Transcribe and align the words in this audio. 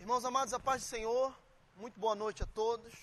Irmãos 0.00 0.24
amados, 0.24 0.54
a 0.54 0.60
paz 0.60 0.82
do 0.82 0.86
Senhor, 0.86 1.36
muito 1.74 1.98
boa 1.98 2.14
noite 2.14 2.40
a 2.44 2.46
todos. 2.46 2.94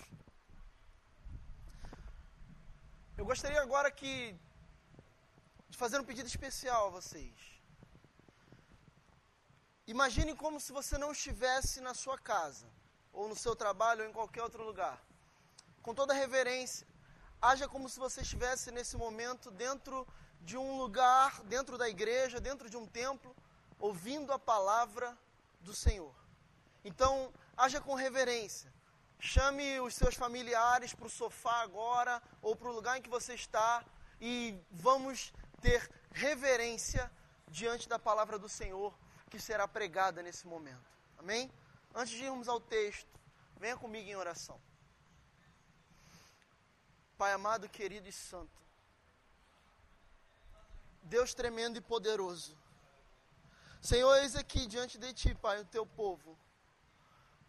Eu 3.18 3.24
gostaria 3.26 3.60
agora 3.60 3.90
que 3.90 4.34
de 5.68 5.76
fazer 5.76 6.00
um 6.00 6.04
pedido 6.04 6.26
especial 6.26 6.86
a 6.86 6.90
vocês. 6.90 7.34
Imagine 9.86 10.34
como 10.34 10.58
se 10.58 10.72
você 10.72 10.96
não 10.96 11.12
estivesse 11.12 11.82
na 11.82 11.92
sua 11.92 12.18
casa, 12.18 12.66
ou 13.12 13.28
no 13.28 13.36
seu 13.36 13.54
trabalho, 13.54 14.02
ou 14.02 14.08
em 14.08 14.12
qualquer 14.12 14.42
outro 14.42 14.64
lugar. 14.64 14.98
Com 15.82 15.94
toda 15.94 16.14
reverência, 16.14 16.86
haja 17.42 17.68
como 17.68 17.90
se 17.90 17.98
você 17.98 18.22
estivesse 18.22 18.70
nesse 18.70 18.96
momento 18.96 19.50
dentro 19.50 20.08
de 20.40 20.56
um 20.56 20.78
lugar, 20.78 21.42
dentro 21.42 21.76
da 21.76 21.90
igreja, 21.90 22.40
dentro 22.40 22.70
de 22.70 22.76
um 22.78 22.86
templo, 22.86 23.36
ouvindo 23.78 24.32
a 24.32 24.38
palavra 24.38 25.16
do 25.60 25.74
Senhor. 25.74 26.25
Então, 26.88 27.32
haja 27.56 27.80
com 27.80 27.94
reverência. 27.94 28.72
Chame 29.18 29.80
os 29.80 29.92
seus 29.96 30.14
familiares 30.14 30.94
para 30.94 31.08
o 31.08 31.10
sofá 31.10 31.56
agora 31.62 32.22
ou 32.40 32.54
para 32.54 32.68
o 32.68 32.72
lugar 32.72 32.96
em 32.96 33.02
que 33.02 33.10
você 33.10 33.34
está 33.34 33.84
e 34.20 34.56
vamos 34.70 35.32
ter 35.60 35.90
reverência 36.12 37.10
diante 37.48 37.88
da 37.88 37.98
palavra 37.98 38.38
do 38.38 38.48
Senhor 38.48 38.96
que 39.28 39.40
será 39.40 39.66
pregada 39.66 40.22
nesse 40.22 40.46
momento. 40.46 40.88
Amém? 41.18 41.50
Antes 41.92 42.14
de 42.14 42.22
irmos 42.22 42.46
ao 42.46 42.60
texto, 42.60 43.18
venha 43.58 43.76
comigo 43.76 44.08
em 44.08 44.14
oração. 44.14 44.60
Pai 47.18 47.32
amado, 47.32 47.68
querido 47.68 48.08
e 48.08 48.12
santo, 48.12 48.62
Deus 51.02 51.34
tremendo 51.34 51.78
e 51.78 51.80
poderoso, 51.80 52.56
Senhor, 53.80 54.14
eis 54.18 54.36
aqui 54.36 54.66
diante 54.66 54.98
de 54.98 55.12
Ti, 55.12 55.34
Pai, 55.34 55.60
o 55.60 55.64
Teu 55.64 55.84
povo 55.84 56.38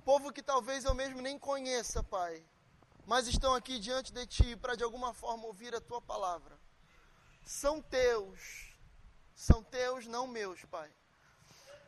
povo 0.08 0.32
que 0.32 0.42
talvez 0.42 0.86
eu 0.86 0.94
mesmo 0.94 1.22
nem 1.22 1.38
conheça, 1.38 2.02
Pai, 2.02 2.42
mas 3.06 3.28
estão 3.28 3.54
aqui 3.54 3.78
diante 3.78 4.14
de 4.14 4.26
Ti 4.26 4.56
para 4.56 4.74
de 4.74 4.82
alguma 4.82 5.14
forma 5.14 5.46
ouvir 5.48 5.76
a 5.76 5.82
Tua 5.82 6.02
palavra. 6.02 6.58
São 7.44 7.82
Teus, 7.82 8.74
são 9.36 9.62
Teus, 9.62 10.08
não 10.08 10.26
meus, 10.26 10.64
Pai. 10.64 10.90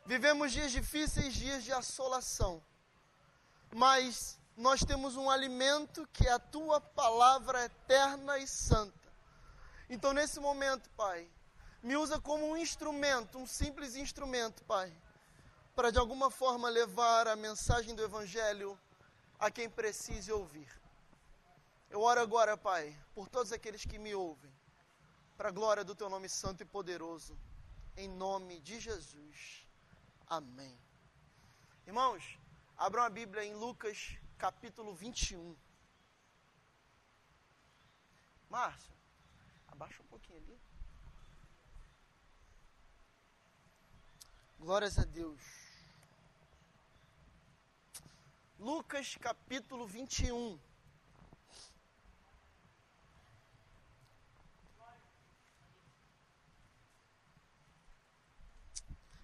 Vivemos 0.05 0.51
dias 0.51 0.69
difíceis, 0.69 1.33
dias 1.33 1.63
de 1.63 1.71
assolação, 1.71 2.61
mas 3.73 4.37
nós 4.57 4.83
temos 4.83 5.15
um 5.15 5.29
alimento 5.29 6.05
que 6.11 6.27
é 6.27 6.33
a 6.33 6.39
Tua 6.39 6.81
palavra 6.81 7.63
eterna 7.63 8.37
e 8.37 8.45
santa. 8.45 9.13
Então, 9.89 10.11
nesse 10.11 10.41
momento, 10.41 10.89
Pai, 10.89 11.25
me 11.81 11.95
usa 11.95 12.19
como 12.19 12.45
um 12.45 12.57
instrumento, 12.57 13.37
um 13.37 13.47
simples 13.47 13.95
instrumento, 13.95 14.61
Pai 14.65 14.93
para 15.79 15.93
de 15.93 15.97
alguma 15.97 16.29
forma 16.29 16.67
levar 16.67 17.25
a 17.25 17.37
mensagem 17.37 17.95
do 17.95 18.03
Evangelho 18.03 18.77
a 19.39 19.49
quem 19.49 19.69
precise 19.69 20.29
ouvir. 20.29 20.69
Eu 21.89 22.01
oro 22.01 22.19
agora, 22.19 22.57
Pai, 22.57 22.93
por 23.15 23.29
todos 23.29 23.53
aqueles 23.53 23.85
que 23.85 23.97
me 23.97 24.13
ouvem, 24.13 24.53
para 25.37 25.47
a 25.47 25.51
glória 25.53 25.85
do 25.85 25.95
Teu 25.95 26.09
nome 26.09 26.27
santo 26.27 26.63
e 26.63 26.65
poderoso, 26.65 27.39
em 27.95 28.09
nome 28.09 28.59
de 28.59 28.77
Jesus. 28.77 29.65
Amém. 30.27 30.77
Irmãos, 31.87 32.37
abram 32.77 33.03
a 33.03 33.09
Bíblia 33.09 33.45
em 33.45 33.53
Lucas 33.53 34.17
capítulo 34.37 34.93
21. 34.93 35.55
Márcio, 38.49 38.93
abaixa 39.69 40.03
um 40.03 40.07
pouquinho 40.07 40.39
ali. 40.39 40.59
Glórias 44.59 44.99
a 44.99 45.05
Deus. 45.05 45.68
Lucas 48.59 49.15
capítulo 49.15 49.87
21. 49.87 50.59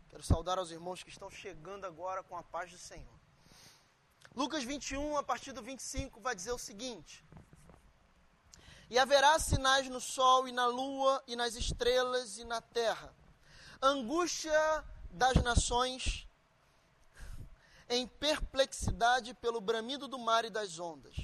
Quero 0.07 0.23
saudar 0.23 0.57
aos 0.57 0.71
irmãos 0.71 1.03
que 1.03 1.09
estão 1.09 1.29
chegando 1.29 1.83
agora 1.83 2.23
com 2.23 2.37
a 2.37 2.43
paz 2.43 2.71
do 2.71 2.77
Senhor. 2.77 3.19
Lucas 4.33 4.63
21, 4.63 5.17
a 5.17 5.23
partir 5.23 5.51
do 5.51 5.61
25, 5.61 6.21
vai 6.21 6.33
dizer 6.33 6.53
o 6.53 6.57
seguinte: 6.57 7.21
E 8.89 8.97
haverá 8.97 9.37
sinais 9.37 9.89
no 9.89 9.99
sol 9.99 10.47
e 10.47 10.53
na 10.53 10.65
lua 10.65 11.21
e 11.27 11.35
nas 11.35 11.55
estrelas 11.55 12.37
e 12.37 12.45
na 12.45 12.61
terra, 12.61 13.13
angústia 13.81 14.81
das 15.11 15.35
nações 15.43 16.24
em 17.90 18.07
perplexidade 18.07 19.34
pelo 19.35 19.62
bramido 19.62 20.07
do 20.07 20.18
mar 20.18 20.46
e 20.46 20.50
das 20.50 20.79
ondas. 20.79 21.16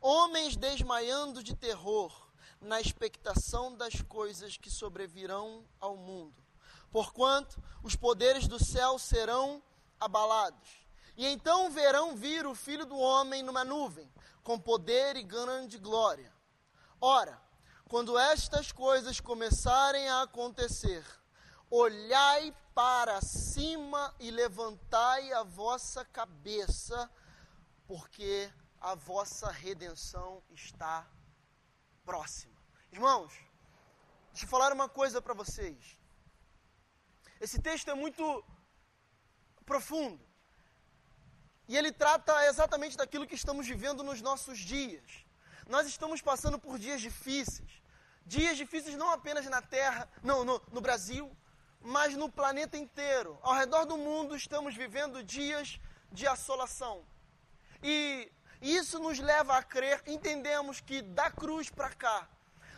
Homens 0.00 0.56
desmaiando 0.56 1.42
de 1.42 1.54
terror 1.54 2.12
na 2.60 2.80
expectação 2.80 3.76
das 3.76 4.00
coisas 4.02 4.56
que 4.56 4.70
sobrevirão 4.70 5.64
ao 5.80 5.96
mundo. 5.96 6.42
Porquanto 6.90 7.62
os 7.82 7.96
poderes 7.96 8.46
do 8.46 8.62
céu 8.62 8.98
serão 8.98 9.62
abalados. 9.98 10.86
E 11.16 11.26
então 11.26 11.70
verão 11.70 12.16
vir 12.16 12.46
o 12.46 12.54
filho 12.54 12.86
do 12.86 12.98
homem 12.98 13.42
numa 13.42 13.64
nuvem, 13.64 14.10
com 14.42 14.58
poder 14.58 15.16
e 15.16 15.22
grande 15.22 15.78
glória. 15.78 16.32
Ora, 17.00 17.40
quando 17.88 18.18
estas 18.18 18.72
coisas 18.72 19.20
começarem 19.20 20.08
a 20.08 20.22
acontecer, 20.22 21.04
olhai 21.70 22.54
para 22.74 23.20
cima 23.20 24.14
e 24.18 24.30
levantai 24.30 25.32
a 25.32 25.42
vossa 25.42 26.04
cabeça, 26.04 27.10
porque 27.86 28.50
a 28.80 28.94
vossa 28.94 29.50
redenção 29.50 30.42
está 30.50 31.06
próxima. 32.04 32.56
Irmãos, 32.90 33.32
deixa 34.32 34.44
eu 34.44 34.48
falar 34.48 34.72
uma 34.72 34.88
coisa 34.88 35.20
para 35.20 35.34
vocês. 35.34 35.98
Esse 37.40 37.60
texto 37.60 37.90
é 37.90 37.94
muito 37.94 38.44
profundo. 39.64 40.20
E 41.68 41.76
ele 41.76 41.92
trata 41.92 42.46
exatamente 42.46 42.96
daquilo 42.96 43.26
que 43.26 43.34
estamos 43.34 43.66
vivendo 43.66 44.02
nos 44.02 44.20
nossos 44.20 44.58
dias. 44.58 45.24
Nós 45.68 45.86
estamos 45.86 46.20
passando 46.20 46.58
por 46.58 46.78
dias 46.78 47.00
difíceis. 47.00 47.82
Dias 48.26 48.56
difíceis 48.56 48.96
não 48.96 49.10
apenas 49.10 49.46
na 49.46 49.62
terra, 49.62 50.08
não, 50.22 50.44
no, 50.44 50.62
no 50.70 50.80
Brasil, 50.80 51.36
mas 51.82 52.14
no 52.14 52.30
planeta 52.30 52.76
inteiro, 52.76 53.38
ao 53.42 53.54
redor 53.54 53.84
do 53.84 53.96
mundo, 53.96 54.36
estamos 54.36 54.74
vivendo 54.74 55.22
dias 55.22 55.80
de 56.10 56.26
assolação. 56.26 57.04
E 57.82 58.30
isso 58.60 58.98
nos 58.98 59.18
leva 59.18 59.56
a 59.56 59.62
crer, 59.62 60.02
entendemos 60.06 60.80
que 60.80 61.02
da 61.02 61.30
cruz 61.30 61.68
para 61.68 61.90
cá, 61.90 62.28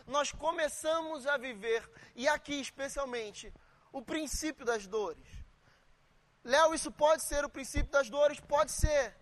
nós 0.07 0.31
começamos 0.31 1.27
a 1.27 1.37
viver, 1.37 1.87
e 2.15 2.27
aqui 2.27 2.59
especialmente, 2.59 3.53
o 3.91 4.01
princípio 4.01 4.65
das 4.65 4.87
dores. 4.87 5.27
Léo, 6.43 6.73
isso 6.73 6.91
pode 6.91 7.23
ser 7.23 7.43
o 7.43 7.49
princípio 7.49 7.91
das 7.91 8.09
dores? 8.09 8.39
Pode 8.39 8.71
ser. 8.71 9.15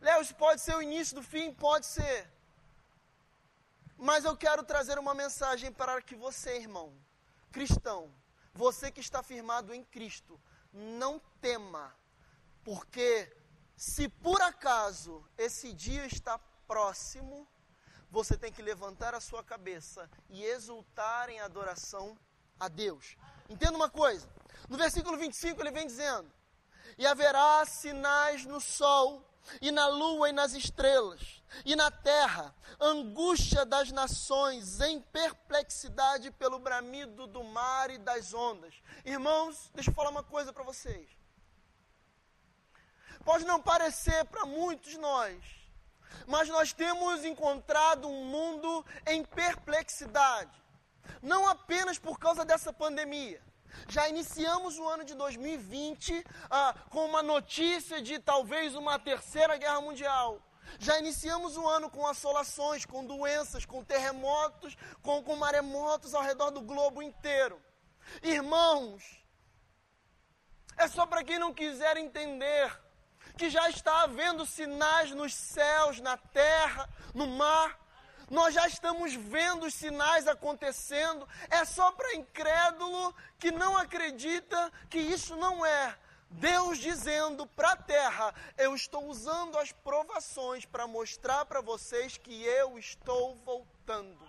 Léo, 0.00 0.22
isso 0.22 0.34
pode 0.34 0.60
ser 0.60 0.76
o 0.76 0.82
início 0.82 1.16
do 1.16 1.22
fim? 1.22 1.52
Pode 1.52 1.86
ser. 1.86 2.30
Mas 3.96 4.24
eu 4.24 4.36
quero 4.36 4.62
trazer 4.62 4.98
uma 4.98 5.14
mensagem 5.14 5.72
para 5.72 6.00
que 6.02 6.14
você, 6.14 6.58
irmão, 6.58 6.92
cristão, 7.50 8.12
você 8.56 8.90
que 8.90 9.00
está 9.00 9.22
firmado 9.22 9.74
em 9.74 9.84
Cristo, 9.84 10.40
não 10.72 11.20
tema, 11.40 11.94
porque 12.64 13.30
se 13.76 14.08
por 14.08 14.40
acaso 14.40 15.22
esse 15.36 15.72
dia 15.72 16.06
está 16.06 16.38
próximo, 16.66 17.46
você 18.10 18.36
tem 18.36 18.50
que 18.50 18.62
levantar 18.62 19.14
a 19.14 19.20
sua 19.20 19.44
cabeça 19.44 20.10
e 20.30 20.42
exultar 20.42 21.28
em 21.28 21.38
adoração 21.40 22.18
a 22.58 22.66
Deus. 22.68 23.16
Entenda 23.48 23.76
uma 23.76 23.90
coisa: 23.90 24.28
no 24.68 24.76
versículo 24.78 25.18
25 25.18 25.60
ele 25.60 25.70
vem 25.70 25.86
dizendo: 25.86 26.32
E 26.96 27.06
haverá 27.06 27.64
sinais 27.66 28.46
no 28.46 28.60
sol 28.60 29.22
e 29.60 29.70
na 29.70 29.86
lua 29.88 30.28
e 30.28 30.32
nas 30.32 30.54
estrelas, 30.54 31.42
e 31.64 31.74
na 31.76 31.90
terra, 31.90 32.54
angústia 32.80 33.64
das 33.64 33.90
nações, 33.92 34.80
em 34.80 35.00
perplexidade 35.00 36.30
pelo 36.32 36.58
bramido 36.58 37.26
do 37.26 37.42
mar 37.44 37.90
e 37.90 37.98
das 37.98 38.34
ondas. 38.34 38.74
Irmãos, 39.04 39.70
deixa 39.74 39.90
eu 39.90 39.94
falar 39.94 40.10
uma 40.10 40.22
coisa 40.22 40.52
para 40.52 40.64
vocês. 40.64 41.08
Pode 43.24 43.44
não 43.44 43.60
parecer 43.60 44.24
para 44.26 44.46
muitos 44.46 44.96
nós, 44.96 45.42
mas 46.26 46.48
nós 46.48 46.72
temos 46.72 47.24
encontrado 47.24 48.08
um 48.08 48.24
mundo 48.24 48.84
em 49.06 49.24
perplexidade, 49.24 50.62
não 51.22 51.48
apenas 51.48 51.98
por 51.98 52.18
causa 52.18 52.44
dessa 52.44 52.72
pandemia 52.72 53.42
já 53.88 54.08
iniciamos 54.08 54.78
o 54.78 54.88
ano 54.88 55.04
de 55.04 55.14
2020 55.14 56.24
ah, 56.50 56.74
com 56.90 57.04
uma 57.06 57.22
notícia 57.22 58.00
de 58.00 58.18
talvez 58.18 58.74
uma 58.74 58.98
terceira 58.98 59.56
guerra 59.56 59.80
mundial. 59.80 60.40
Já 60.78 60.98
iniciamos 60.98 61.56
o 61.56 61.66
ano 61.66 61.88
com 61.88 62.06
assolações, 62.06 62.84
com 62.84 63.04
doenças, 63.04 63.64
com 63.64 63.84
terremotos, 63.84 64.76
com, 65.02 65.22
com 65.22 65.36
maremotos 65.36 66.14
ao 66.14 66.22
redor 66.22 66.50
do 66.50 66.60
globo 66.60 67.02
inteiro. 67.02 67.60
Irmãos, 68.22 69.02
é 70.76 70.86
só 70.88 71.06
para 71.06 71.24
quem 71.24 71.38
não 71.38 71.54
quiser 71.54 71.96
entender 71.96 72.86
que 73.36 73.48
já 73.50 73.68
está 73.68 74.02
havendo 74.02 74.46
sinais 74.46 75.10
nos 75.10 75.34
céus, 75.34 76.00
na 76.00 76.16
terra, 76.16 76.88
no 77.14 77.26
mar. 77.26 77.85
Nós 78.28 78.54
já 78.54 78.66
estamos 78.66 79.14
vendo 79.14 79.66
os 79.66 79.74
sinais 79.74 80.26
acontecendo. 80.26 81.28
É 81.48 81.64
só 81.64 81.92
para 81.92 82.14
incrédulo 82.14 83.14
que 83.38 83.50
não 83.50 83.76
acredita 83.76 84.72
que 84.90 84.98
isso 84.98 85.36
não 85.36 85.64
é. 85.64 85.96
Deus 86.28 86.78
dizendo 86.78 87.46
para 87.46 87.72
a 87.72 87.76
terra: 87.76 88.34
Eu 88.56 88.74
estou 88.74 89.06
usando 89.06 89.56
as 89.58 89.70
provações 89.70 90.64
para 90.64 90.86
mostrar 90.86 91.44
para 91.44 91.60
vocês 91.60 92.16
que 92.16 92.42
eu 92.42 92.78
estou 92.78 93.36
voltando. 93.36 94.28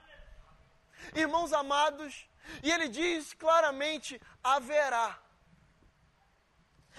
Irmãos 1.15 1.53
amados, 1.53 2.29
e 2.61 2.71
ele 2.71 2.87
diz 2.87 3.33
claramente: 3.33 4.21
haverá. 4.43 5.19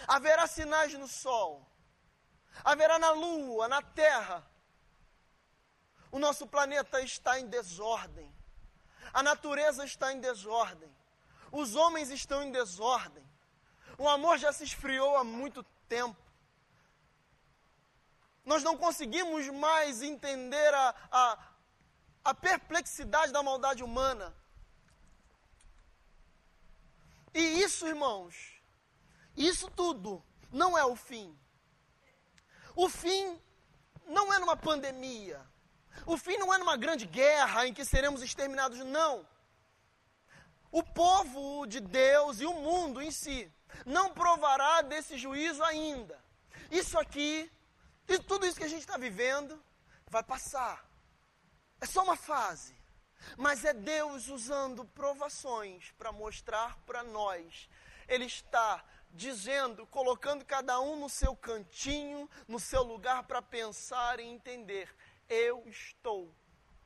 Haverá 0.07 0.47
sinais 0.47 0.93
no 0.95 1.09
sol, 1.09 1.69
haverá 2.65 2.99
na 2.99 3.11
lua, 3.11 3.67
na 3.67 3.83
terra. 3.83 4.48
O 6.11 6.19
nosso 6.19 6.47
planeta 6.47 7.01
está 7.01 7.39
em 7.39 7.47
desordem, 7.47 8.33
a 9.13 9.23
natureza 9.23 9.85
está 9.85 10.13
em 10.13 10.21
desordem, 10.21 10.91
os 11.53 11.75
homens 11.75 12.11
estão 12.11 12.43
em 12.43 12.51
desordem, 12.51 13.25
o 13.99 14.09
amor 14.09 14.39
já 14.39 14.53
se 14.53 14.65
esfriou 14.65 15.17
há 15.17 15.25
muito 15.25 15.63
tempo. 15.89 16.17
Nós 18.45 18.63
não 18.63 18.79
conseguimos 18.79 19.47
mais 19.49 20.03
entender 20.03 20.73
a, 20.73 20.95
a, 21.11 21.39
a 22.25 22.35
perplexidade 22.35 23.33
da 23.33 23.43
maldade 23.43 23.83
humana. 23.83 24.35
E 27.35 27.63
isso, 27.63 27.87
irmãos, 27.87 28.35
isso 29.37 29.71
tudo 29.71 30.25
não 30.51 30.79
é 30.79 30.85
o 30.85 30.97
fim. 30.97 31.39
O 32.75 32.89
fim 32.89 33.39
não 34.07 34.33
é 34.33 34.39
numa 34.39 34.57
pandemia. 34.57 35.45
O 36.07 36.17
fim 36.17 36.37
não 36.37 36.53
é 36.53 36.59
numa 36.59 36.77
grande 36.77 37.07
guerra 37.07 37.67
em 37.67 37.75
que 37.75 37.85
seremos 37.85 38.23
exterminados, 38.23 38.79
não. 38.79 39.27
O 40.71 40.83
povo 40.83 41.67
de 41.67 41.81
Deus 41.81 42.41
e 42.41 42.47
o 42.47 42.55
mundo 42.55 43.01
em 43.01 43.11
si 43.11 43.51
não 43.87 44.13
provará 44.13 44.83
desse 44.83 45.17
juízo 45.17 45.63
ainda. 45.63 46.19
Isso 46.71 46.99
aqui, 46.99 47.51
e 48.07 48.19
tudo 48.19 48.47
isso 48.47 48.59
que 48.59 48.65
a 48.65 48.69
gente 48.69 48.81
está 48.81 48.97
vivendo, 48.97 49.63
vai 50.09 50.23
passar. 50.23 50.87
É 51.81 51.87
só 51.87 52.03
uma 52.03 52.17
fase. 52.17 52.77
Mas 53.37 53.65
é 53.65 53.73
Deus 53.73 54.29
usando 54.29 54.85
provações 54.85 55.91
para 55.99 56.13
mostrar 56.13 56.77
para 56.87 57.03
nós. 57.03 57.69
Ele 58.07 58.25
está 58.25 58.85
dizendo, 59.11 59.87
colocando 59.87 60.45
cada 60.45 60.81
um 60.81 60.99
no 61.01 61.09
seu 61.09 61.35
cantinho, 61.35 62.29
no 62.47 62.61
seu 62.61 62.83
lugar 62.83 63.25
para 63.25 63.43
pensar 63.43 64.21
e 64.21 64.25
entender: 64.25 64.95
eu 65.29 65.63
estou 65.69 66.35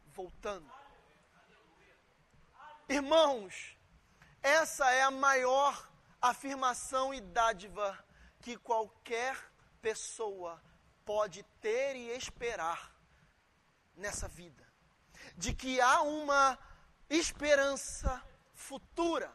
voltando. 0.06 0.70
Irmãos, 2.88 3.76
essa 4.42 4.90
é 4.90 5.02
a 5.02 5.10
maior 5.10 5.88
afirmação 6.20 7.14
e 7.14 7.20
dádiva 7.20 7.98
que 8.40 8.56
qualquer 8.56 9.36
pessoa 9.80 10.62
pode 11.04 11.42
ter 11.60 11.96
e 11.96 12.10
esperar 12.16 12.92
nessa 13.94 14.28
vida 14.28 14.62
de 15.36 15.54
que 15.54 15.80
há 15.80 16.02
uma 16.02 16.58
esperança 17.08 18.22
futura. 18.54 19.32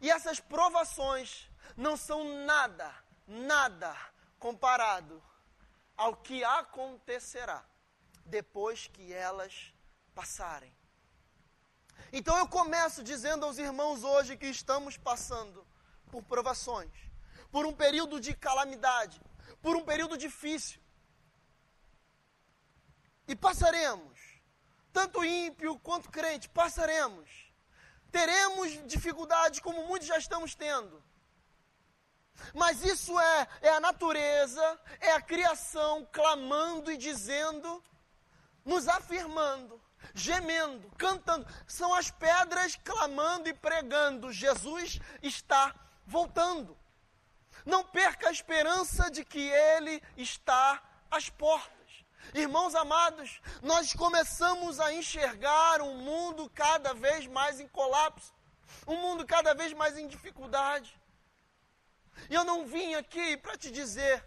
E 0.00 0.10
essas 0.10 0.40
provações 0.40 1.50
não 1.76 1.96
são 1.96 2.44
nada, 2.44 2.94
nada 3.26 3.96
comparado 4.38 5.22
ao 5.98 6.16
que 6.16 6.44
acontecerá 6.44 7.62
depois 8.24 8.86
que 8.86 9.12
elas 9.12 9.74
passarem. 10.14 10.72
Então 12.12 12.38
eu 12.38 12.48
começo 12.48 13.02
dizendo 13.02 13.44
aos 13.44 13.58
irmãos 13.58 14.04
hoje 14.04 14.36
que 14.36 14.46
estamos 14.46 14.96
passando 14.96 15.66
por 16.10 16.22
provações, 16.22 16.92
por 17.50 17.66
um 17.66 17.72
período 17.72 18.20
de 18.20 18.32
calamidade, 18.34 19.20
por 19.60 19.76
um 19.76 19.84
período 19.84 20.16
difícil. 20.16 20.80
E 23.26 23.34
passaremos 23.34 24.18
tanto 24.92 25.24
ímpio 25.24 25.78
quanto 25.80 26.10
crente, 26.10 26.48
passaremos. 26.48 27.52
Teremos 28.10 28.86
dificuldades 28.86 29.60
como 29.60 29.86
muitos 29.86 30.08
já 30.08 30.16
estamos 30.16 30.54
tendo. 30.54 31.02
Mas 32.54 32.84
isso 32.84 33.18
é, 33.18 33.48
é 33.62 33.70
a 33.70 33.80
natureza, 33.80 34.80
é 35.00 35.12
a 35.12 35.20
criação 35.20 36.06
clamando 36.12 36.90
e 36.90 36.96
dizendo, 36.96 37.82
nos 38.64 38.88
afirmando, 38.88 39.80
gemendo, 40.14 40.90
cantando. 40.96 41.46
São 41.66 41.94
as 41.94 42.10
pedras 42.10 42.76
clamando 42.76 43.48
e 43.48 43.54
pregando: 43.54 44.32
Jesus 44.32 45.00
está 45.22 45.74
voltando. 46.06 46.76
Não 47.64 47.84
perca 47.84 48.28
a 48.28 48.32
esperança 48.32 49.10
de 49.10 49.24
que 49.24 49.50
Ele 49.50 50.02
está 50.16 50.82
às 51.10 51.28
portas. 51.28 51.78
Irmãos 52.34 52.74
amados, 52.74 53.40
nós 53.62 53.92
começamos 53.94 54.80
a 54.80 54.92
enxergar 54.92 55.80
um 55.80 55.96
mundo 55.96 56.50
cada 56.54 56.92
vez 56.92 57.26
mais 57.26 57.58
em 57.58 57.68
colapso, 57.68 58.34
um 58.86 58.96
mundo 58.96 59.26
cada 59.26 59.54
vez 59.54 59.72
mais 59.72 59.96
em 59.96 60.06
dificuldade. 60.06 60.97
E 62.28 62.34
eu 62.34 62.44
não 62.44 62.66
vim 62.66 62.94
aqui 62.94 63.36
para 63.36 63.56
te 63.56 63.70
dizer 63.70 64.24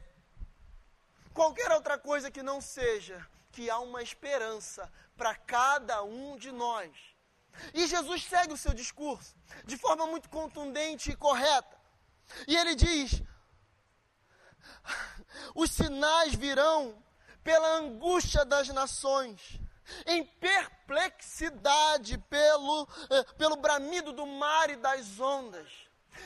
qualquer 1.34 1.72
outra 1.72 1.98
coisa 1.98 2.32
que 2.32 2.44
não 2.44 2.60
seja 2.62 3.26
que 3.52 3.70
há 3.70 3.80
uma 3.80 4.02
esperança 4.02 4.92
para 5.18 5.36
cada 5.36 6.04
um 6.04 6.38
de 6.38 6.52
nós. 6.52 6.92
E 7.74 7.86
Jesus 7.88 8.24
segue 8.24 8.54
o 8.54 8.58
seu 8.58 8.74
discurso 8.74 9.36
de 9.66 9.78
forma 9.78 10.08
muito 10.08 10.30
contundente 10.30 11.12
e 11.12 11.16
correta. 11.16 11.78
E 12.48 12.56
ele 12.56 12.76
diz: 12.76 13.22
os 15.54 15.72
sinais 15.72 16.34
virão 16.34 17.04
pela 17.44 17.78
angústia 17.78 18.46
das 18.46 18.70
nações, 18.70 19.60
em 20.06 20.24
perplexidade 20.24 22.18
pelo, 22.18 22.88
eh, 23.10 23.24
pelo 23.38 23.56
bramido 23.58 24.14
do 24.14 24.26
mar 24.26 24.70
e 24.70 24.76
das 24.76 25.20
ondas. 25.20 25.70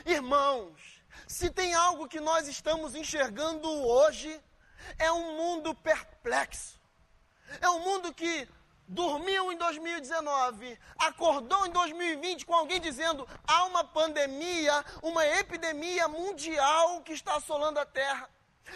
Irmãos, 0.05 0.94
se 1.27 1.49
tem 1.49 1.73
algo 1.73 2.07
que 2.07 2.19
nós 2.19 2.47
estamos 2.47 2.95
enxergando 2.95 3.69
hoje, 3.69 4.41
é 4.97 5.11
um 5.11 5.35
mundo 5.37 5.73
perplexo. 5.73 6.79
É 7.61 7.69
um 7.69 7.79
mundo 7.79 8.13
que 8.13 8.47
dormiu 8.87 9.51
em 9.51 9.57
2019, 9.57 10.77
acordou 10.97 11.65
em 11.65 11.71
2020 11.71 12.45
com 12.45 12.53
alguém 12.53 12.79
dizendo 12.79 13.27
há 13.47 13.65
uma 13.65 13.83
pandemia, 13.83 14.85
uma 15.01 15.25
epidemia 15.25 16.07
mundial 16.07 17.01
que 17.01 17.13
está 17.13 17.35
assolando 17.35 17.79
a 17.79 17.85
terra. 17.85 18.29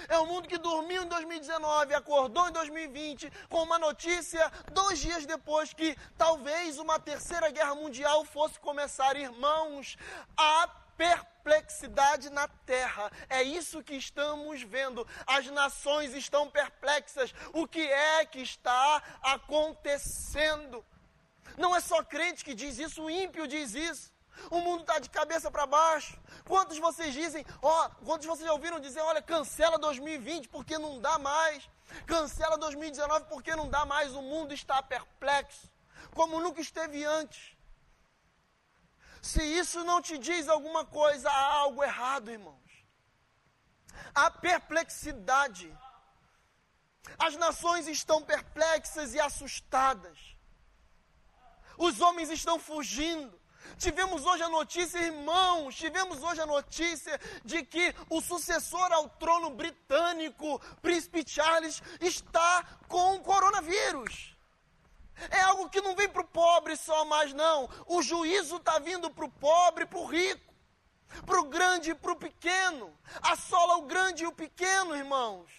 É 0.08 0.20
um 0.20 0.26
mundo 0.26 0.48
que 0.48 0.58
dormiu 0.58 1.04
em 1.04 1.08
2019, 1.08 1.94
acordou 1.94 2.48
em 2.48 2.52
2020 2.52 3.32
com 3.50 3.64
uma 3.64 3.80
notícia 3.80 4.52
dois 4.72 5.00
dias 5.00 5.26
depois 5.26 5.74
que 5.74 5.98
talvez 6.18 6.78
uma 6.78 7.00
terceira 7.00 7.50
guerra 7.50 7.76
mundial 7.76 8.24
fosse 8.24 8.60
começar. 8.60 9.16
Irmãos, 9.16 9.98
a 10.38 10.70
perplexidade 11.00 12.30
na 12.30 12.48
terra. 12.66 13.10
É 13.30 13.42
isso 13.42 13.82
que 13.82 13.96
estamos 13.96 14.62
vendo. 14.64 15.08
As 15.26 15.46
nações 15.48 16.14
estão 16.14 16.50
perplexas. 16.50 17.34
O 17.54 17.66
que 17.66 17.82
é 17.82 18.26
que 18.26 18.42
está 18.42 19.02
acontecendo? 19.22 20.86
Não 21.58 21.74
é 21.74 21.80
só 21.80 22.04
crente 22.04 22.44
que 22.44 22.54
diz 22.54 22.78
isso, 22.78 23.04
o 23.04 23.10
ímpio 23.10 23.48
diz 23.48 23.74
isso. 23.74 24.12
O 24.52 24.60
mundo 24.60 24.82
está 24.82 25.00
de 25.00 25.10
cabeça 25.10 25.50
para 25.50 25.66
baixo. 25.66 26.18
Quantos 26.46 26.78
vocês 26.78 27.14
dizem, 27.14 27.46
ó, 27.62 27.90
quantos 28.06 28.28
vocês 28.28 28.46
já 28.46 28.54
ouviram 28.54 28.80
dizer, 28.80 29.02
olha, 29.02 29.22
cancela 29.22 29.78
2020 29.78 30.50
porque 30.50 30.78
não 30.78 31.00
dá 31.00 31.18
mais. 31.18 31.70
Cancela 32.06 32.58
2019 32.58 33.26
porque 33.26 33.56
não 33.56 33.70
dá 33.70 33.86
mais. 33.86 34.14
O 34.14 34.22
mundo 34.22 34.54
está 34.54 34.82
perplexo, 34.84 35.70
como 36.12 36.40
nunca 36.40 36.62
esteve 36.62 37.04
antes. 37.04 37.59
Se 39.22 39.44
isso 39.44 39.84
não 39.84 40.02
te 40.02 40.18
diz 40.18 40.48
alguma 40.48 40.86
coisa, 40.86 41.30
há 41.30 41.54
algo 41.54 41.84
errado, 41.84 42.32
irmãos. 42.32 42.70
Há 44.14 44.32
perplexidade. 44.32 45.76
As 47.18 47.36
nações 47.36 47.88
estão 47.88 48.22
perplexas 48.22 49.14
e 49.14 49.20
assustadas. 49.20 50.18
Os 51.78 52.00
homens 52.02 52.30
estão 52.30 52.60
fugindo. 52.60 53.40
Tivemos 53.78 54.26
hoje 54.26 54.44
a 54.44 54.50
notícia, 54.50 55.00
irmãos, 55.00 55.76
tivemos 55.76 56.24
hoje 56.24 56.42
a 56.42 56.46
notícia 56.46 57.20
de 57.46 57.64
que 57.64 57.94
o 58.10 58.20
sucessor 58.22 58.92
ao 58.92 59.08
trono 59.10 59.52
britânico, 59.52 60.60
Príncipe 60.82 61.24
Charles, 61.28 61.82
está 62.02 62.66
com 62.88 63.20
coronavírus. 63.20 64.36
É 65.30 65.42
algo 65.42 65.70
que 65.70 65.82
não 65.82 65.96
vem 65.96 66.08
para 66.08 66.22
o 66.22 66.28
pobre 66.28 66.76
só 66.76 67.04
mais, 67.06 67.34
não. 67.34 67.70
O 67.86 68.02
juízo 68.02 68.58
está 68.58 68.80
vindo 68.80 69.10
para 69.12 69.26
o 69.26 69.32
pobre 69.32 69.84
e 69.84 69.88
para 69.88 70.00
o 70.00 70.06
rico. 70.06 70.50
para 71.26 71.40
o 71.40 71.46
grande 71.46 71.92
e 71.92 71.96
para 71.96 72.12
o 72.12 72.16
pequeno, 72.16 72.96
assola 73.22 73.78
o 73.78 73.84
grande 73.84 74.24
e 74.24 74.28
o 74.28 74.32
pequeno, 74.32 74.96
irmãos. 74.96 75.50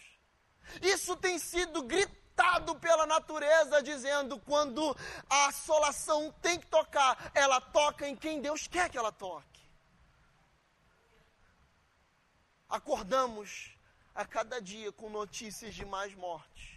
Isso 0.80 1.16
tem 1.16 1.38
sido 1.38 1.82
gritado 1.82 2.76
pela 2.76 3.06
natureza, 3.06 3.82
dizendo: 3.82 4.38
quando 4.38 4.96
a 5.28 5.46
assolação 5.46 6.32
tem 6.40 6.58
que 6.58 6.66
tocar, 6.66 7.30
ela 7.34 7.60
toca 7.60 8.08
em 8.08 8.14
quem 8.16 8.40
Deus 8.40 8.66
quer 8.66 8.88
que 8.88 8.96
ela 8.96 9.12
toque. 9.12 9.60
Acordamos 12.68 13.76
a 14.14 14.24
cada 14.24 14.60
dia 14.60 14.92
com 14.92 15.10
notícias 15.10 15.74
de 15.74 15.84
mais 15.84 16.14
mortes. 16.14 16.69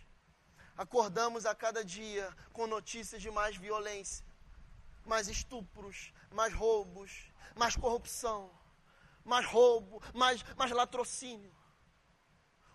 Acordamos 0.76 1.46
a 1.46 1.54
cada 1.54 1.86
dia 1.86 2.36
com 2.52 2.66
notícias 2.66 3.22
de 3.22 3.30
mais 3.30 3.56
violência, 3.56 4.26
mais 5.06 5.28
estupros, 5.28 6.12
mais 6.32 6.52
roubos, 6.54 7.32
mais 7.56 7.76
corrupção, 7.76 8.50
mais 9.24 9.46
roubo, 9.46 10.02
mais, 10.14 10.42
mais 10.56 10.72
latrocínio. 10.72 11.54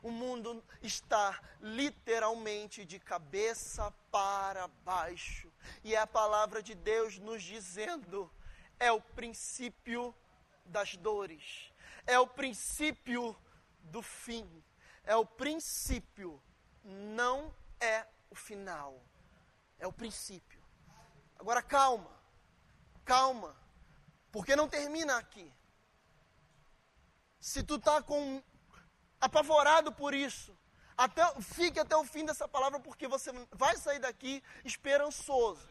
O 0.00 0.12
mundo 0.12 0.64
está 0.80 1.40
literalmente 1.60 2.84
de 2.84 3.00
cabeça 3.00 3.90
para 4.12 4.68
baixo. 4.68 5.52
E 5.82 5.94
é 5.94 5.98
a 5.98 6.06
palavra 6.06 6.62
de 6.62 6.76
Deus 6.76 7.18
nos 7.18 7.42
dizendo: 7.42 8.30
é 8.78 8.92
o 8.92 9.00
princípio 9.00 10.14
das 10.64 10.94
dores, 10.96 11.72
é 12.06 12.16
o 12.16 12.28
princípio 12.28 13.36
do 13.80 14.02
fim, 14.02 14.46
é 15.02 15.16
o 15.16 15.26
princípio, 15.26 16.40
não 16.84 17.52
é 17.80 18.06
o 18.30 18.34
final, 18.34 19.02
é 19.78 19.86
o 19.86 19.92
princípio. 19.92 20.62
Agora 21.38 21.62
calma, 21.62 22.10
calma, 23.04 23.56
porque 24.30 24.56
não 24.56 24.68
termina 24.68 25.16
aqui. 25.16 25.52
Se 27.40 27.62
tu 27.62 27.76
está 27.76 28.02
com 28.02 28.42
apavorado 29.20 29.92
por 29.92 30.14
isso, 30.14 30.56
até, 30.96 31.22
fique 31.40 31.78
até 31.78 31.96
o 31.96 32.04
fim 32.04 32.24
dessa 32.24 32.48
palavra, 32.48 32.80
porque 32.80 33.06
você 33.06 33.30
vai 33.52 33.76
sair 33.76 34.00
daqui 34.00 34.42
esperançoso. 34.64 35.68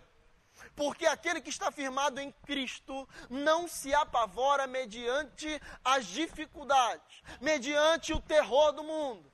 Porque 0.76 1.06
aquele 1.06 1.42
que 1.42 1.50
está 1.50 1.72
firmado 1.72 2.20
em 2.20 2.32
Cristo 2.32 3.08
não 3.30 3.68
se 3.68 3.94
apavora 3.94 4.66
mediante 4.66 5.62
as 5.84 6.06
dificuldades, 6.06 7.22
mediante 7.42 8.14
o 8.14 8.22
terror 8.22 8.72
do 8.72 8.84
mundo. 8.84 9.32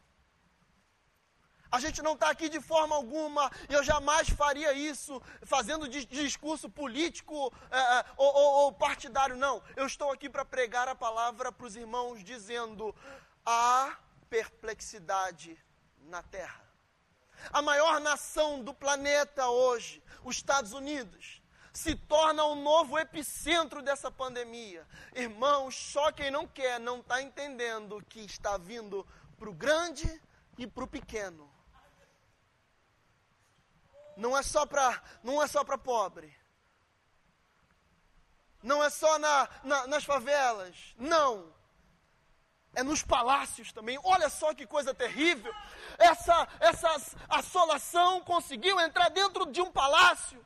A 1.74 1.80
gente 1.80 2.04
não 2.04 2.14
está 2.14 2.30
aqui 2.30 2.50
de 2.50 2.62
forma 2.62 2.96
alguma, 2.96 3.52
eu 3.68 3.84
jamais 3.84 4.30
faria 4.30 4.74
isso 4.74 5.20
fazendo 5.42 5.90
discurso 5.90 6.70
político 6.70 7.52
é, 7.72 7.80
é, 7.80 8.06
ou, 8.16 8.32
ou, 8.32 8.52
ou 8.66 8.72
partidário, 8.74 9.36
não. 9.36 9.60
Eu 9.76 9.88
estou 9.88 10.12
aqui 10.12 10.30
para 10.30 10.46
pregar 10.46 10.88
a 10.88 10.94
palavra 10.94 11.52
para 11.52 11.66
os 11.66 11.76
irmãos, 11.76 12.24
dizendo: 12.24 12.96
há 13.44 13.98
perplexidade 14.30 15.58
na 16.02 16.22
terra. 16.22 16.62
A 17.52 17.60
maior 17.60 18.00
nação 18.00 18.64
do 18.64 18.72
planeta 18.72 19.48
hoje, 19.48 20.04
os 20.24 20.36
Estados 20.36 20.74
Unidos, 20.74 21.42
se 21.74 21.96
torna 21.96 22.44
o 22.44 22.54
novo 22.54 23.00
epicentro 23.00 23.82
dessa 23.82 24.12
pandemia. 24.12 24.88
Irmãos, 25.16 25.76
só 25.76 26.12
quem 26.12 26.30
não 26.30 26.46
quer 26.46 26.80
não 26.80 27.00
está 27.00 27.20
entendendo 27.20 28.00
que 28.08 28.20
está 28.20 28.60
vindo 28.60 29.04
para 29.40 29.50
o 29.50 29.54
grande 29.54 30.22
e 30.56 30.68
para 30.68 30.84
o 30.84 30.88
pequeno. 30.88 31.52
Não 34.16 34.38
é 34.38 34.44
só 34.44 34.66
para 34.66 35.02
não 35.24 35.42
é 35.42 35.48
só 35.48 35.64
para 35.64 35.78
pobre. 35.78 36.36
Não 38.62 38.84
é 38.84 38.90
só 38.90 39.20
na, 39.20 39.50
na, 39.64 39.88
nas 39.88 40.04
favelas. 40.06 40.76
Não. 40.98 41.54
É 42.76 42.82
nos 42.82 43.04
palácios 43.04 43.72
também. 43.72 44.00
Olha 44.04 44.30
só 44.30 44.54
que 44.54 44.66
coisa 44.66 44.94
terrível. 44.94 45.54
Essa, 45.98 46.48
essa 46.60 46.90
assolação 47.30 48.22
conseguiu 48.22 48.80
entrar 48.80 49.10
dentro 49.10 49.46
de 49.52 49.62
um 49.62 49.72
palácio 49.72 50.44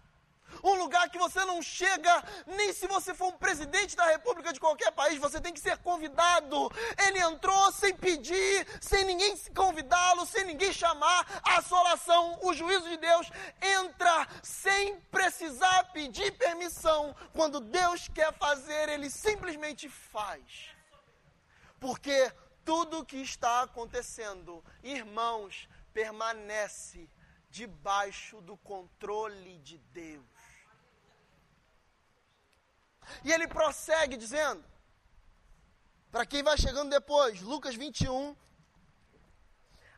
um 0.63 0.75
lugar 0.75 1.09
que 1.09 1.17
você 1.17 1.43
não 1.45 1.61
chega, 1.61 2.23
nem 2.45 2.73
se 2.73 2.87
você 2.87 3.13
for 3.13 3.27
um 3.27 3.37
presidente 3.37 3.95
da 3.95 4.05
república 4.05 4.53
de 4.53 4.59
qualquer 4.59 4.91
país, 4.91 5.19
você 5.19 5.39
tem 5.39 5.53
que 5.53 5.59
ser 5.59 5.77
convidado. 5.79 6.71
Ele 7.05 7.19
entrou 7.19 7.71
sem 7.71 7.95
pedir, 7.95 8.67
sem 8.81 9.03
ninguém 9.05 9.37
convidá-lo, 9.55 10.25
sem 10.25 10.45
ninguém 10.45 10.71
chamar. 10.71 11.25
A 11.43 11.59
assolação, 11.59 12.39
o 12.41 12.53
juízo 12.53 12.87
de 12.89 12.97
Deus 12.97 13.29
entra 13.61 14.27
sem 14.41 14.99
precisar 15.11 15.91
pedir 15.93 16.31
permissão. 16.37 17.15
Quando 17.33 17.59
Deus 17.59 18.07
quer 18.07 18.33
fazer, 18.33 18.89
ele 18.89 19.09
simplesmente 19.09 19.89
faz. 19.89 20.69
Porque 21.79 22.31
tudo 22.65 22.99
o 22.99 23.05
que 23.05 23.17
está 23.17 23.61
acontecendo, 23.61 24.63
irmãos, 24.83 25.69
permanece 25.93 27.09
debaixo 27.49 28.41
do 28.41 28.57
controle 28.57 29.57
de 29.59 29.77
Deus. 29.77 30.25
E 33.23 33.31
ele 33.31 33.47
prossegue 33.47 34.17
dizendo, 34.17 34.63
para 36.11 36.25
quem 36.25 36.43
vai 36.43 36.57
chegando 36.57 36.89
depois, 36.89 37.41
Lucas 37.41 37.75
21, 37.75 38.35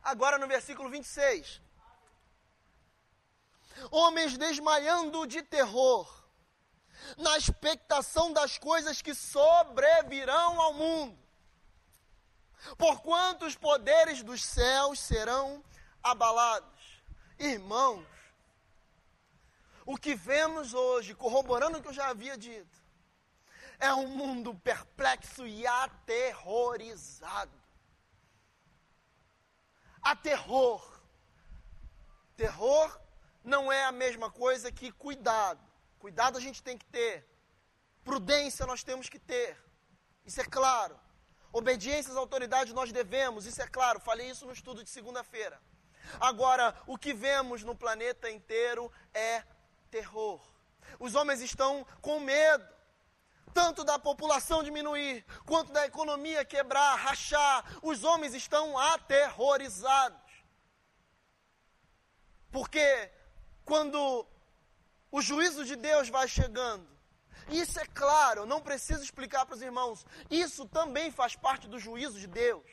agora 0.02 0.38
no 0.38 0.46
versículo 0.46 0.90
26. 0.90 1.60
Homens 3.90 4.36
desmaiando 4.36 5.26
de 5.26 5.42
terror, 5.42 6.06
na 7.16 7.38
expectação 7.38 8.32
das 8.32 8.58
coisas 8.58 9.00
que 9.00 9.14
sobrevirão 9.14 10.60
ao 10.60 10.74
mundo. 10.74 11.18
Porquanto 12.76 13.46
os 13.46 13.56
poderes 13.56 14.22
dos 14.22 14.44
céus 14.44 15.00
serão 15.00 15.64
abalados. 16.02 17.02
Irmãos, 17.38 18.06
o 19.86 19.96
que 19.96 20.14
vemos 20.14 20.74
hoje, 20.74 21.14
corroborando 21.14 21.78
o 21.78 21.82
que 21.82 21.88
eu 21.88 21.92
já 21.92 22.08
havia 22.08 22.36
dito, 22.36 22.79
é 23.80 23.92
um 23.94 24.06
mundo 24.06 24.54
perplexo 24.54 25.46
e 25.46 25.66
aterrorizado. 25.66 27.58
A 30.02 30.14
terror. 30.14 31.00
Terror 32.36 33.00
não 33.42 33.72
é 33.72 33.84
a 33.84 33.92
mesma 33.92 34.30
coisa 34.30 34.70
que 34.70 34.92
cuidado. 34.92 35.60
Cuidado 35.98 36.36
a 36.36 36.40
gente 36.40 36.62
tem 36.62 36.76
que 36.76 36.86
ter. 36.86 37.26
Prudência 38.04 38.66
nós 38.66 38.84
temos 38.84 39.08
que 39.08 39.18
ter. 39.18 39.56
Isso 40.24 40.40
é 40.40 40.44
claro. 40.44 40.98
Obediência 41.52 42.12
às 42.12 42.16
autoridades 42.16 42.72
nós 42.72 42.92
devemos, 42.92 43.46
isso 43.46 43.60
é 43.60 43.66
claro. 43.66 43.98
Falei 43.98 44.30
isso 44.30 44.46
no 44.46 44.52
estudo 44.52 44.84
de 44.84 44.90
segunda-feira. 44.90 45.60
Agora, 46.20 46.74
o 46.86 46.96
que 46.98 47.12
vemos 47.12 47.62
no 47.62 47.74
planeta 47.74 48.30
inteiro 48.30 48.92
é 49.12 49.42
terror. 49.90 50.40
Os 50.98 51.14
homens 51.14 51.40
estão 51.40 51.86
com 52.00 52.20
medo 52.20 52.79
tanto 53.52 53.84
da 53.84 53.98
população 53.98 54.62
diminuir, 54.62 55.24
quanto 55.44 55.72
da 55.72 55.86
economia 55.86 56.44
quebrar, 56.44 56.94
rachar. 56.96 57.64
Os 57.82 58.04
homens 58.04 58.34
estão 58.34 58.78
aterrorizados. 58.78 60.18
Porque 62.50 63.10
quando 63.64 64.26
o 65.10 65.20
juízo 65.22 65.64
de 65.64 65.76
Deus 65.76 66.08
vai 66.08 66.26
chegando, 66.26 66.88
isso 67.48 67.78
é 67.78 67.86
claro, 67.86 68.46
não 68.46 68.60
preciso 68.60 69.02
explicar 69.02 69.44
para 69.46 69.56
os 69.56 69.62
irmãos, 69.62 70.06
isso 70.30 70.66
também 70.66 71.10
faz 71.10 71.36
parte 71.36 71.68
do 71.68 71.78
juízo 71.78 72.18
de 72.18 72.26
Deus. 72.26 72.64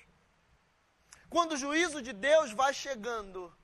Quando 1.30 1.54
o 1.54 1.58
juízo 1.58 2.02
de 2.02 2.14
Deus 2.14 2.52
vai 2.52 2.74
chegando, 2.74 3.56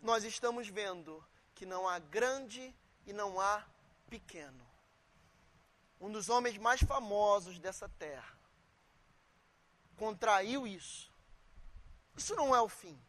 nós 0.00 0.24
estamos 0.24 0.68
vendo 0.68 1.24
que 1.54 1.64
não 1.64 1.88
há 1.88 1.98
grande 1.98 2.74
e 3.06 3.12
não 3.12 3.40
há 3.40 3.64
pequeno 4.10 4.61
um 6.02 6.10
dos 6.10 6.28
homens 6.28 6.58
mais 6.58 6.82
famosos 6.82 7.60
dessa 7.60 7.88
terra, 7.88 8.36
contraiu 9.96 10.66
isso. 10.66 11.12
Isso 12.16 12.34
não 12.34 12.54
é 12.54 12.60
o 12.60 12.68
fim, 12.68 13.00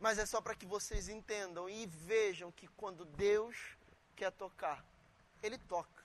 mas 0.00 0.18
é 0.18 0.24
só 0.24 0.40
para 0.40 0.54
que 0.54 0.64
vocês 0.64 1.08
entendam 1.10 1.68
e 1.68 1.86
vejam 1.86 2.50
que 2.50 2.66
quando 2.66 3.04
Deus 3.04 3.76
quer 4.16 4.32
tocar, 4.32 4.82
Ele 5.42 5.58
toca. 5.58 6.02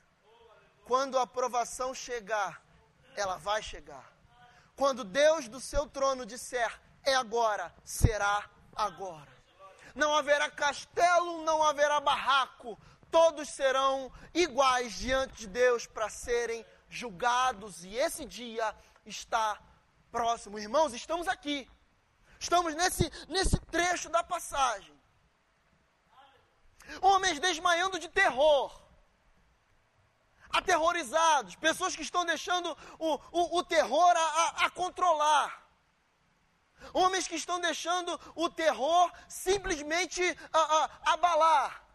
Quando 0.84 1.18
a 1.18 1.22
aprovação 1.22 1.94
chegar, 1.94 2.62
ela 3.16 3.38
vai 3.38 3.64
chegar. 3.64 4.12
Quando 4.76 5.06
Deus 5.06 5.48
do 5.48 5.62
seu 5.62 5.88
trono 5.88 6.26
disser, 6.26 6.82
é 7.04 7.16
agora, 7.16 7.74
será 7.84 8.50
agora. 8.76 9.32
Não 9.96 10.14
haverá 10.14 10.52
castelo, 10.52 11.44
não 11.44 11.64
haverá 11.64 12.02
barraco, 12.02 12.78
todos 13.12 13.50
serão 13.50 14.12
iguais 14.34 14.94
diante 14.94 15.34
de 15.42 15.48
Deus 15.48 15.86
para 15.86 16.10
serem 16.10 16.66
julgados, 16.90 17.84
e 17.84 17.96
esse 17.96 18.26
dia 18.26 18.76
está 19.06 19.60
próximo. 20.12 20.58
Irmãos, 20.58 20.94
estamos 20.94 21.28
aqui, 21.28 21.70
estamos 22.40 22.74
nesse, 22.76 23.12
nesse 23.28 23.60
trecho 23.60 24.10
da 24.10 24.24
passagem. 24.24 24.98
Homens 27.02 27.40
desmaiando 27.40 28.00
de 28.00 28.10
terror, 28.10 28.82
aterrorizados, 30.50 31.56
pessoas 31.56 31.96
que 31.96 32.02
estão 32.02 32.26
deixando 32.26 32.76
o, 32.98 33.20
o, 33.32 33.58
o 33.60 33.64
terror 33.64 34.14
a, 34.16 34.66
a, 34.66 34.70
controlar. 34.72 35.68
Homens 36.94 37.28
que 37.28 37.36
estão 37.36 37.60
deixando 37.60 38.20
o 38.36 38.50
terror 38.50 39.12
simplesmente 39.28 40.24
a, 40.52 40.60
a, 40.60 41.14
abalar. 41.14 41.89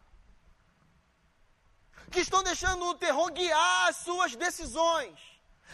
Que 2.14 2.20
estão 2.20 2.44
deixando 2.44 2.86
o 2.86 2.94
terror 2.94 3.28
guiar 3.32 3.88
as 3.88 3.96
suas 3.96 4.36
decisões, 4.36 5.18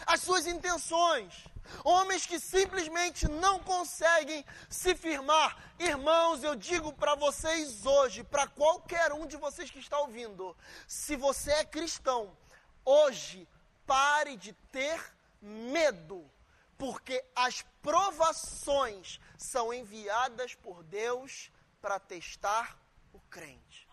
as 0.07 0.21
suas 0.21 0.47
intenções. 0.47 1.45
Homens 1.83 2.25
que 2.25 2.39
simplesmente 2.39 3.27
não 3.27 3.59
conseguem 3.59 4.43
se 4.67 4.95
firmar. 4.95 5.55
Irmãos, 5.77 6.43
eu 6.43 6.55
digo 6.55 6.91
para 6.93 7.13
vocês 7.13 7.85
hoje, 7.85 8.23
para 8.23 8.47
qualquer 8.47 9.13
um 9.13 9.27
de 9.27 9.37
vocês 9.37 9.69
que 9.69 9.77
está 9.77 9.99
ouvindo, 9.99 10.57
se 10.87 11.15
você 11.15 11.51
é 11.51 11.63
cristão, 11.63 12.35
hoje 12.83 13.47
pare 13.85 14.35
de 14.35 14.51
ter 14.71 14.99
medo 15.39 16.27
porque 16.75 17.23
as 17.35 17.63
provações 17.83 19.19
são 19.37 19.71
enviadas 19.71 20.55
por 20.55 20.81
Deus 20.85 21.51
para 21.79 21.99
testar 21.99 22.75
o 23.13 23.19
crente. 23.29 23.90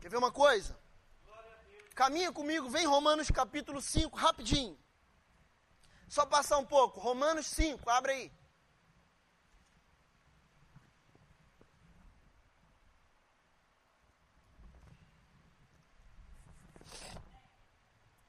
Quer 0.00 0.08
ver 0.08 0.16
uma 0.16 0.32
coisa? 0.32 0.78
Caminha 1.94 2.32
comigo, 2.32 2.68
vem 2.70 2.86
Romanos 2.86 3.30
capítulo 3.30 3.80
5, 3.82 4.16
rapidinho. 4.16 4.78
Só 6.08 6.24
passar 6.24 6.58
um 6.58 6.64
pouco. 6.64 6.98
Romanos 6.98 7.46
5, 7.46 7.88
abre 7.90 8.12
aí. 8.12 8.32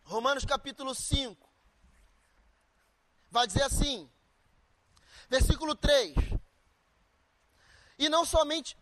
Romanos 0.04 0.44
capítulo 0.44 0.94
5. 0.94 1.50
Vai 3.30 3.48
dizer 3.48 3.64
assim, 3.64 4.12
versículo 5.30 5.74
3. 5.74 6.14
E 7.98 8.10
não 8.10 8.26
somente 8.26 8.78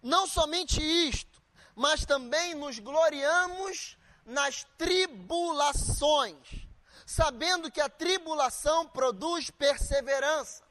não 0.00 0.26
somente 0.26 0.80
isto, 0.80 1.37
mas 1.78 2.04
também 2.04 2.56
nos 2.56 2.80
gloriamos 2.80 3.96
nas 4.26 4.66
tribulações, 4.76 6.66
sabendo 7.06 7.70
que 7.70 7.80
a 7.80 7.88
tribulação 7.88 8.84
produz 8.88 9.48
perseverança, 9.48 10.64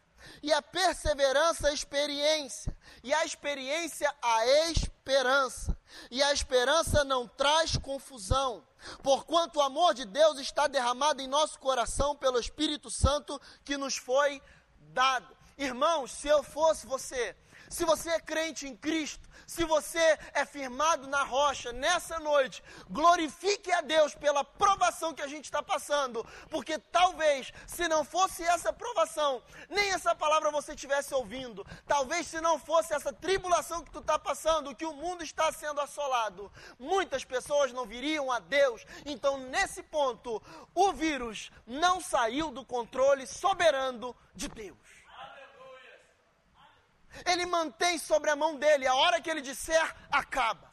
e 0.44 0.52
a 0.52 0.62
perseverança 0.62 1.70
a 1.70 1.74
experiência, 1.74 2.76
e 3.02 3.14
a 3.14 3.24
experiência 3.24 4.14
a 4.22 4.46
esperança, 4.70 5.78
e 6.12 6.22
a 6.22 6.34
esperança 6.34 7.06
não 7.06 7.26
traz 7.26 7.78
confusão, 7.78 8.68
porquanto 9.02 9.60
o 9.60 9.62
amor 9.62 9.94
de 9.94 10.04
Deus 10.04 10.38
está 10.40 10.68
derramado 10.68 11.22
em 11.22 11.28
nosso 11.28 11.58
coração 11.58 12.18
pelo 12.18 12.38
Espírito 12.38 12.92
Santo 12.92 13.40
que 13.64 13.78
nos 13.78 13.96
foi 13.96 14.42
dado. 14.94 15.37
Irmãos, 15.58 16.12
se 16.12 16.28
eu 16.28 16.44
fosse 16.44 16.86
você, 16.86 17.36
se 17.68 17.84
você 17.84 18.12
é 18.12 18.20
crente 18.20 18.68
em 18.68 18.76
Cristo, 18.76 19.28
se 19.48 19.64
você 19.66 20.20
é 20.32 20.46
firmado 20.46 21.08
na 21.08 21.24
rocha 21.24 21.74
nessa 21.74 22.20
noite, 22.20 22.64
glorifique 22.88 23.72
a 23.72 23.82
Deus 23.82 24.14
pela 24.14 24.44
provação 24.44 25.16
que 25.16 25.22
a 25.22 25.28
gente 25.28 25.46
está 25.46 25.64
passando, 25.64 26.24
porque 26.52 26.78
talvez 26.78 27.52
se 27.66 27.88
não 27.88 28.06
fosse 28.06 28.44
essa 28.44 28.72
provação, 28.72 29.42
nem 29.68 29.90
essa 29.90 30.14
palavra 30.14 30.52
você 30.52 30.74
estivesse 30.74 31.12
ouvindo, 31.16 31.66
talvez 31.88 32.28
se 32.28 32.40
não 32.40 32.60
fosse 32.60 32.94
essa 32.94 33.12
tribulação 33.12 33.84
que 33.84 33.90
tu 33.92 34.00
está 34.00 34.20
passando, 34.20 34.76
que 34.76 34.86
o 34.86 34.94
mundo 34.94 35.24
está 35.24 35.52
sendo 35.52 35.82
assolado, 35.82 36.52
muitas 36.78 37.26
pessoas 37.26 37.74
não 37.74 37.86
viriam 37.86 38.32
a 38.32 38.38
Deus. 38.38 38.86
Então, 39.08 39.38
nesse 39.38 39.82
ponto, 39.82 40.40
o 40.76 40.94
vírus 40.94 41.52
não 41.66 42.00
saiu 42.00 42.52
do 42.52 42.64
controle 42.64 43.26
soberano 43.26 44.16
de 44.36 44.48
Deus. 44.48 44.97
Ele 47.26 47.46
mantém 47.46 47.98
sobre 47.98 48.30
a 48.30 48.36
mão 48.36 48.56
dele, 48.58 48.88
a 48.88 48.96
hora 48.96 49.22
que 49.22 49.30
ele 49.30 49.42
disser, 49.42 49.96
acaba. 50.12 50.68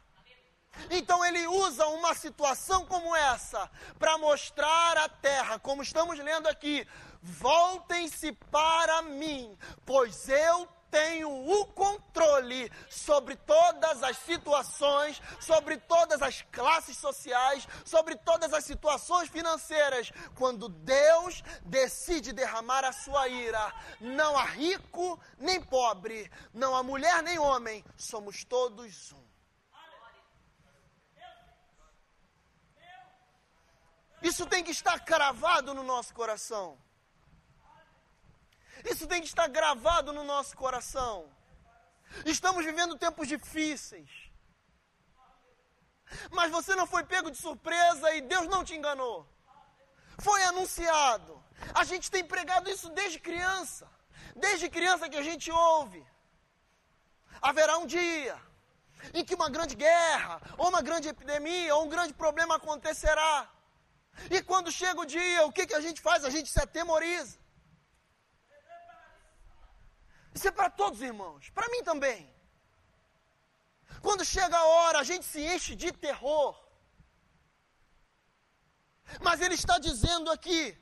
Então 0.91 1.25
ele 1.25 1.47
usa 1.47 1.87
uma 1.87 2.15
situação 2.15 2.85
como 2.87 3.15
essa 3.15 3.71
para 3.99 4.19
mostrar 4.19 4.99
à 4.99 5.09
terra, 5.09 5.59
como 5.59 5.83
estamos 5.83 6.19
lendo 6.19 6.49
aqui: 6.49 6.87
voltem-se 7.23 8.33
para 8.51 9.03
mim, 9.03 9.57
pois 9.87 10.29
eu 10.29 10.69
tenho 10.95 11.29
o 11.29 11.67
controle 11.67 12.71
sobre 12.89 13.35
todas 13.35 14.01
as 14.05 14.17
situações, 14.19 15.21
sobre 15.41 15.77
todas 15.77 16.23
as 16.23 16.43
classes 16.53 16.97
sociais, 16.97 17.67
sobre 17.85 18.15
todas 18.15 18.55
as 18.55 18.65
situações 18.65 19.29
financeiras. 19.29 20.13
Quando 20.37 20.69
Deus 20.69 21.43
decide 21.65 22.33
derramar 22.33 22.85
a 22.85 22.93
sua 22.93 23.27
ira, 23.27 23.75
não 24.01 24.39
há 24.39 24.45
rico 24.45 25.19
nem 25.37 25.61
pobre, 25.61 26.31
não 26.53 26.77
há 26.77 26.83
mulher 26.85 27.25
nem 27.25 27.41
homem, 27.41 27.85
somos 27.97 28.45
todos 28.45 29.11
um. 29.13 29.25
Isso 34.23 34.47
tem 34.47 34.63
que 34.63 34.71
estar 34.71 35.05
cravado 35.05 35.75
no 35.75 35.83
nosso 35.83 36.15
coração. 36.15 36.79
Isso 38.85 39.07
tem 39.07 39.21
que 39.21 39.29
estar 39.29 39.49
gravado 39.49 40.13
no 40.13 40.25
nosso 40.25 40.57
coração. 40.57 41.31
Estamos 42.25 42.65
vivendo 42.65 42.99
tempos 42.99 43.29
difíceis. 43.29 44.11
Mas 46.31 46.51
você 46.51 46.75
não 46.75 46.87
foi 46.87 47.05
pego 47.05 47.31
de 47.31 47.39
surpresa 47.39 48.15
e 48.15 48.21
Deus 48.21 48.47
não 48.49 48.65
te 48.65 48.75
enganou. 48.75 49.29
Foi 50.19 50.43
anunciado. 50.45 51.43
A 51.75 51.85
gente 51.85 52.11
tem 52.11 52.25
pregado 52.25 52.71
isso 52.71 52.89
desde 52.91 53.19
criança. 53.19 53.91
Desde 54.37 54.69
criança 54.69 55.09
que 55.09 55.17
a 55.17 55.23
gente 55.23 55.51
ouve. 55.51 56.05
Haverá 57.41 57.79
um 57.79 57.87
dia 57.87 58.41
em 59.13 59.25
que 59.25 59.35
uma 59.35 59.51
grande 59.51 59.75
guerra, 59.75 60.41
ou 60.57 60.69
uma 60.69 60.81
grande 60.81 61.09
epidemia, 61.09 61.75
ou 61.75 61.85
um 61.85 61.89
grande 61.89 62.15
problema 62.15 62.57
acontecerá. 62.57 63.51
E 64.31 64.41
quando 64.43 64.73
chega 64.73 65.01
o 65.01 65.05
dia, 65.05 65.45
o 65.45 65.53
que, 65.53 65.67
que 65.67 65.75
a 65.75 65.81
gente 65.81 66.01
faz? 66.01 66.25
A 66.25 66.31
gente 66.31 66.49
se 66.51 66.61
atemoriza. 66.61 67.44
Isso 70.35 70.49
é 70.49 70.51
para 70.51 70.69
todos, 70.69 71.01
irmãos. 71.01 71.51
Para 71.51 71.69
mim 71.69 71.83
também. 71.83 72.33
Quando 74.03 74.25
chega 74.25 74.57
a 74.57 74.67
hora, 74.67 74.99
a 74.99 75.05
gente 75.05 75.25
se 75.25 75.41
enche 75.41 75.75
de 75.75 75.93
terror. 75.93 76.53
Mas 79.21 79.41
ele 79.41 79.55
está 79.55 79.79
dizendo 79.79 80.31
aqui, 80.31 80.77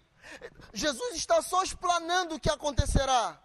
Jesus 0.73 1.17
está 1.17 1.43
só 1.43 1.63
explanando 1.63 2.35
o 2.35 2.41
que 2.41 2.51
acontecerá. 2.51 3.39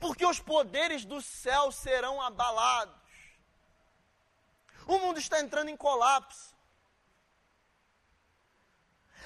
Porque 0.00 0.24
os 0.24 0.40
poderes 0.40 1.04
do 1.04 1.20
céu 1.20 1.70
serão 1.72 2.22
abalados. 2.22 2.94
O 4.86 4.98
mundo 4.98 5.18
está 5.18 5.40
entrando 5.40 5.68
em 5.68 5.76
colapso. 5.76 6.52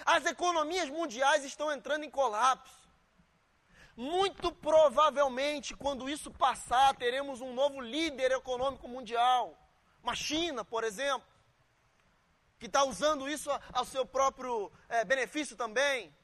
As 0.05 0.25
economias 0.25 0.89
mundiais 0.89 1.45
estão 1.45 1.73
entrando 1.73 2.05
em 2.05 2.11
colapso. 2.11 2.86
Muito 3.97 4.53
provavelmente, 4.53 5.75
quando 5.75 6.09
isso 6.09 6.31
passar, 6.31 6.95
teremos 6.97 7.41
um 7.41 7.55
novo 7.55 7.81
líder 7.81 8.31
econômico 8.33 8.87
mundial. 8.87 9.57
Uma 10.03 10.15
China, 10.15 10.63
por 10.65 10.85
exemplo, 10.85 11.27
que 12.59 12.67
está 12.67 12.85
usando 12.85 13.29
isso 13.29 13.51
ao 13.73 13.87
seu 13.87 14.05
próprio 14.05 14.71
é, 14.89 15.03
benefício 15.05 15.57
também. 15.57 16.15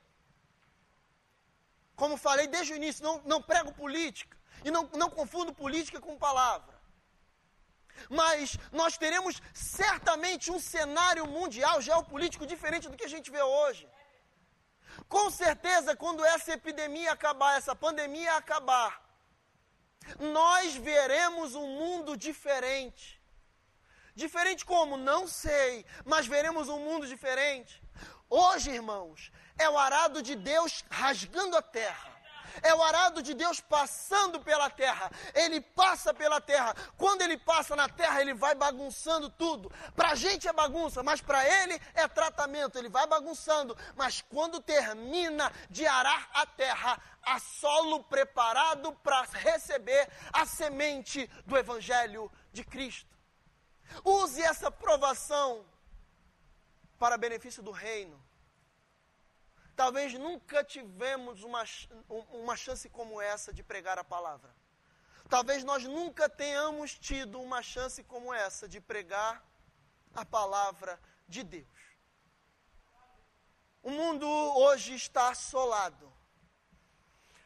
Como 1.97 2.17
falei 2.19 2.47
desde 2.47 2.75
o 2.75 2.77
início, 2.77 3.03
não, 3.03 3.23
não 3.25 3.41
prego 3.41 3.73
política. 3.73 4.37
E 4.65 4.71
não, 4.71 4.89
não 4.95 5.09
confundo 5.09 5.55
política 5.55 5.99
com 5.99 6.19
palavra. 6.19 6.73
Mas 8.09 8.59
nós 8.71 8.99
teremos 8.99 9.41
certamente 9.55 10.51
um 10.51 10.59
cenário 10.59 11.27
mundial 11.27 11.81
geopolítico 11.81 12.47
diferente 12.47 12.89
do 12.89 12.97
que 12.97 13.05
a 13.05 13.09
gente 13.09 13.31
vê 13.31 13.43
hoje. 13.43 13.89
Com 15.09 15.31
certeza, 15.31 15.97
quando 15.97 16.25
essa 16.25 16.53
epidemia 16.53 17.13
acabar, 17.13 17.57
essa 17.57 17.75
pandemia 17.75 18.35
acabar, 18.35 19.03
nós 20.19 20.75
veremos 20.75 21.55
um 21.55 21.67
mundo 21.67 22.17
diferente. 22.17 23.21
Diferente 24.15 24.65
como? 24.65 24.97
Não 24.97 25.27
sei, 25.27 25.87
mas 26.05 26.27
veremos 26.27 26.69
um 26.69 26.79
mundo 26.79 27.07
diferente. 27.07 27.83
Hoje, 28.29 28.71
irmãos, 28.71 29.33
é 29.59 29.69
o 29.69 29.79
arado 29.79 30.23
de 30.23 30.35
Deus 30.35 30.85
rasgando 30.91 31.57
a 31.57 31.63
terra 31.63 32.12
é 32.61 32.75
o 32.75 32.83
arado 32.83 33.23
de 33.23 33.35
Deus 33.35 33.61
passando 33.61 34.41
pela 34.41 34.69
terra. 34.69 35.11
Ele 35.35 35.61
passa 35.61 36.13
pela 36.13 36.41
terra. 36.41 36.75
Quando 36.97 37.23
ele 37.23 37.37
passa 37.37 37.75
na 37.77 37.89
terra, 37.89 38.21
ele 38.21 38.35
vai 38.35 38.55
bagunçando 38.55 39.31
tudo. 39.31 39.73
Para 39.95 40.11
a 40.11 40.15
gente 40.15 40.49
é 40.49 40.53
bagunça, 40.53 41.03
mas 41.03 41.21
para 41.21 41.47
ele 41.47 41.81
é 41.95 42.07
tratamento. 42.09 42.79
Ele 42.79 42.89
vai 42.89 43.07
bagunçando. 43.07 43.77
Mas 43.97 44.21
quando 44.21 44.61
termina 44.61 45.53
de 45.71 45.87
arar 45.87 46.29
a 46.35 46.45
terra, 46.47 47.01
há 47.23 47.39
solo 47.39 48.03
preparado 48.05 48.93
para 49.03 49.23
receber 49.23 50.09
a 50.33 50.45
semente 50.45 51.31
do 51.47 51.57
Evangelho 51.57 52.31
de 52.53 52.65
Cristo. 52.65 53.11
Use 54.05 54.43
essa 54.43 54.71
provação 54.71 55.65
para 56.99 57.19
benefício 57.19 57.63
do 57.63 57.71
reino. 57.71 58.23
Talvez 59.75 60.15
nunca 60.15 60.63
tivemos 60.63 61.43
uma, 61.43 61.65
uma 62.31 62.57
chance 62.57 62.89
como 62.89 63.21
essa 63.21 63.53
de 63.53 63.63
pregar 63.63 63.99
a 63.99 64.05
palavra. 64.05 64.55
Talvez 65.29 65.65
nós 65.65 65.85
nunca 65.85 66.29
tenhamos 66.29 66.99
tido 66.99 67.41
uma 67.41 67.63
chance 67.63 68.05
como 68.05 68.35
essa 68.35 68.69
de 68.69 68.81
pregar 68.81 69.43
a 70.15 70.25
palavra 70.25 71.01
de 71.27 71.43
Deus. 71.43 71.67
O 73.83 73.91
mundo 73.91 74.29
hoje 74.29 74.95
está 74.95 75.31
assolado. 75.31 76.13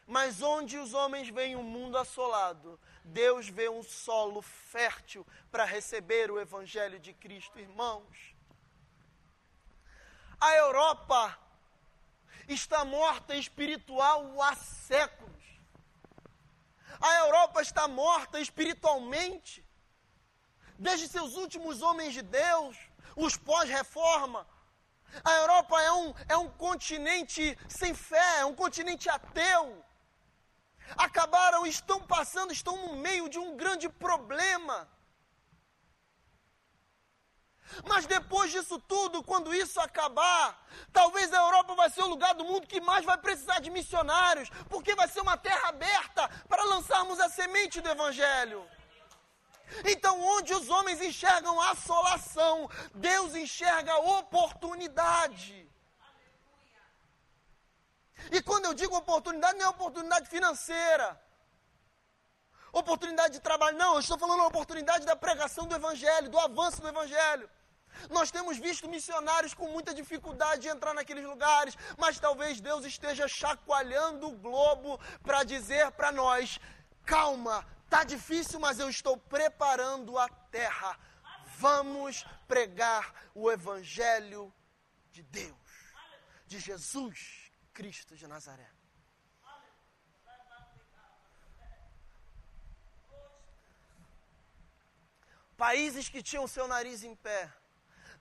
Mas 0.05 0.41
onde 0.41 0.77
os 0.77 0.93
homens 0.93 1.27
veem 1.29 1.55
um 1.55 1.63
mundo 1.63 1.97
assolado, 1.97 2.79
Deus 3.03 3.49
vê 3.49 3.67
um 3.67 3.83
solo 3.83 4.41
fértil 4.41 5.25
para 5.51 5.65
receber 5.65 6.31
o 6.31 6.39
Evangelho 6.39 6.99
de 6.99 7.13
Cristo, 7.13 7.59
irmãos. 7.59 8.35
A 10.39 10.55
Europa 10.55 11.37
está 12.47 12.85
morta 12.85 13.35
espiritual 13.35 14.41
há 14.41 14.55
séculos. 14.55 15.43
A 16.99 17.15
Europa 17.25 17.61
está 17.61 17.87
morta 17.87 18.39
espiritualmente. 18.39 19.65
Desde 20.79 21.07
seus 21.07 21.35
últimos 21.35 21.81
homens 21.81 22.13
de 22.13 22.21
Deus, 22.21 22.77
os 23.15 23.35
pós-reforma. 23.35 24.47
A 25.23 25.33
Europa 25.41 25.81
é 25.81 25.91
um, 25.91 26.13
é 26.29 26.37
um 26.37 26.49
continente 26.49 27.57
sem 27.67 27.93
fé, 27.93 28.39
é 28.39 28.45
um 28.45 28.53
continente 28.53 29.09
ateu. 29.09 29.83
Acabaram, 30.95 31.65
estão 31.65 32.01
passando, 32.01 32.53
estão 32.53 32.75
no 32.87 32.95
meio 32.95 33.27
de 33.27 33.39
um 33.39 33.57
grande 33.57 33.89
problema. 33.89 34.87
Mas 37.87 38.05
depois 38.05 38.51
disso 38.51 38.79
tudo, 38.79 39.23
quando 39.23 39.53
isso 39.53 39.79
acabar, 39.79 40.65
talvez 40.91 41.33
a 41.33 41.41
Europa 41.41 41.75
vai 41.75 41.89
ser 41.89 42.03
o 42.03 42.07
lugar 42.07 42.33
do 42.33 42.45
mundo 42.45 42.67
que 42.67 42.81
mais 42.81 43.05
vai 43.05 43.17
precisar 43.17 43.59
de 43.59 43.69
missionários, 43.69 44.49
porque 44.69 44.95
vai 44.95 45.07
ser 45.07 45.21
uma 45.21 45.37
terra 45.37 45.69
aberta 45.69 46.29
para 46.47 46.63
lançarmos 46.63 47.19
a 47.19 47.29
semente 47.29 47.81
do 47.81 47.89
Evangelho. 47.89 48.67
Então, 49.83 50.21
onde 50.35 50.53
os 50.53 50.69
homens 50.69 51.01
enxergam 51.01 51.61
assolação, 51.61 52.69
Deus 52.93 53.35
enxerga 53.35 53.97
oportunidade. 53.97 55.67
E 58.31 58.41
quando 58.41 58.65
eu 58.65 58.73
digo 58.73 58.95
oportunidade, 58.95 59.57
não 59.57 59.65
é 59.65 59.69
oportunidade 59.69 60.27
financeira, 60.29 61.21
oportunidade 62.71 63.33
de 63.33 63.39
trabalho, 63.39 63.77
não, 63.77 63.93
eu 63.95 63.99
estou 63.99 64.17
falando 64.17 64.43
oportunidade 64.45 65.05
da 65.05 65.15
pregação 65.15 65.67
do 65.67 65.75
Evangelho, 65.75 66.29
do 66.29 66.39
avanço 66.39 66.81
do 66.81 66.87
Evangelho. 66.87 67.49
Nós 68.09 68.31
temos 68.31 68.57
visto 68.57 68.89
missionários 68.89 69.53
com 69.53 69.67
muita 69.67 69.93
dificuldade 69.93 70.63
de 70.63 70.67
entrar 70.67 70.93
naqueles 70.93 71.25
lugares, 71.25 71.77
mas 71.97 72.19
talvez 72.19 72.61
Deus 72.61 72.85
esteja 72.85 73.27
chacoalhando 73.27 74.27
o 74.27 74.37
globo 74.37 74.99
para 75.23 75.43
dizer 75.43 75.91
para 75.91 76.11
nós: 76.11 76.59
calma, 77.05 77.65
tá 77.89 78.03
difícil, 78.03 78.59
mas 78.59 78.79
eu 78.79 78.89
estou 78.89 79.17
preparando 79.17 80.17
a 80.17 80.27
terra. 80.29 80.97
Vamos 81.57 82.25
pregar 82.47 83.13
o 83.33 83.51
evangelho 83.51 84.53
de 85.11 85.23
Deus, 85.23 85.57
de 86.45 86.59
Jesus 86.59 87.51
Cristo 87.73 88.15
de 88.15 88.27
Nazaré. 88.27 88.69
Países 95.57 96.07
que 96.07 96.21
tinham 96.21 96.47
seu 96.47 96.67
nariz 96.67 97.03
em 97.03 97.15
pé, 97.15 97.51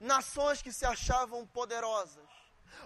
nações 0.01 0.63
que 0.63 0.73
se 0.73 0.85
achavam 0.85 1.47
poderosas, 1.47 2.29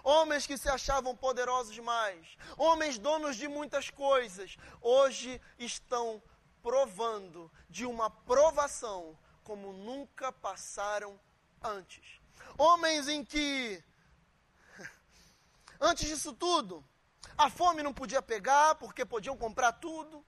homens 0.03 0.45
que 0.45 0.57
se 0.57 0.69
achavam 0.69 1.15
poderosos 1.15 1.73
demais, 1.73 2.37
homens 2.57 2.97
donos 2.97 3.35
de 3.35 3.47
muitas 3.47 3.89
coisas, 3.89 4.57
hoje 4.81 5.41
estão 5.57 6.21
provando 6.61 7.51
de 7.69 7.85
uma 7.85 8.09
provação 8.09 9.17
como 9.43 9.73
nunca 9.73 10.31
passaram 10.31 11.19
antes. 11.61 12.19
Homens 12.57 13.07
em 13.07 13.23
que, 13.23 13.83
antes 15.79 16.07
disso 16.07 16.33
tudo, 16.33 16.85
a 17.37 17.49
fome 17.49 17.83
não 17.83 17.93
podia 17.93 18.21
pegar 18.21 18.75
porque 18.75 19.05
podiam 19.05 19.37
comprar 19.37 19.73
tudo. 19.73 20.25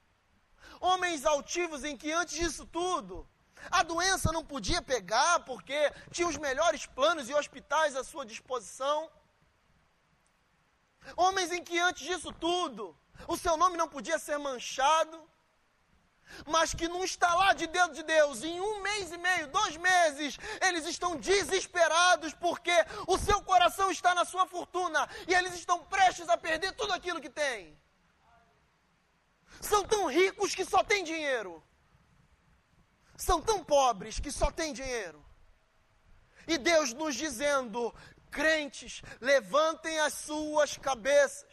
Homens 0.80 1.26
altivos 1.26 1.84
em 1.84 1.96
que, 1.96 2.12
antes 2.12 2.36
disso 2.36 2.66
tudo, 2.66 3.28
a 3.72 3.84
doença 3.84 4.32
não 4.32 4.44
podia 4.44 4.82
pegar 4.82 5.40
porque 5.42 5.92
tinha 6.12 6.28
os 6.28 6.38
melhores 6.38 6.86
planos 6.86 7.30
e 7.30 7.34
hospitais 7.34 7.96
à 7.96 8.04
sua 8.04 8.26
disposição. 8.26 9.10
Homens 11.16 11.52
em 11.52 11.64
que 11.64 11.78
antes 11.80 12.06
disso 12.06 12.32
tudo, 12.32 12.98
o 13.28 13.38
seu 13.38 13.58
nome 13.58 13.78
não 13.78 13.88
podia 13.88 14.18
ser 14.18 14.38
manchado, 14.38 15.22
mas 16.46 16.74
que 16.74 16.88
num 16.88 17.04
estalar 17.04 17.54
de 17.54 17.68
dedo 17.68 17.94
de 17.94 18.04
Deus, 18.04 18.44
em 18.44 18.60
um 18.60 18.82
mês 18.82 19.12
e 19.12 19.18
meio, 19.18 19.48
dois 19.48 19.76
meses, 19.78 20.38
eles 20.62 20.86
estão 20.86 21.16
desesperados 21.16 22.34
porque 22.34 22.74
o 23.08 23.18
seu 23.18 23.42
coração 23.42 23.92
está 23.92 24.16
na 24.16 24.26
sua 24.26 24.46
fortuna 24.48 25.08
e 25.28 25.34
eles 25.34 25.54
estão 25.54 25.84
prestes 25.84 26.28
a 26.30 26.38
perder 26.38 26.72
tudo 26.74 26.94
aquilo 26.94 27.22
que 27.22 27.30
têm. 27.30 27.78
São 29.62 29.84
tão 29.84 30.08
ricos 30.08 30.56
que 30.56 30.66
só 30.66 30.84
têm 30.84 31.04
dinheiro 31.04 31.64
são 33.24 33.42
tão 33.42 33.64
pobres 33.64 34.20
que 34.20 34.32
só 34.32 34.52
têm 34.52 34.74
dinheiro. 34.74 35.24
E 36.48 36.58
Deus 36.58 36.94
nos 36.94 37.16
dizendo: 37.16 37.94
crentes, 38.30 39.02
levantem 39.22 40.00
as 40.00 40.14
suas 40.14 40.78
cabeças, 40.78 41.48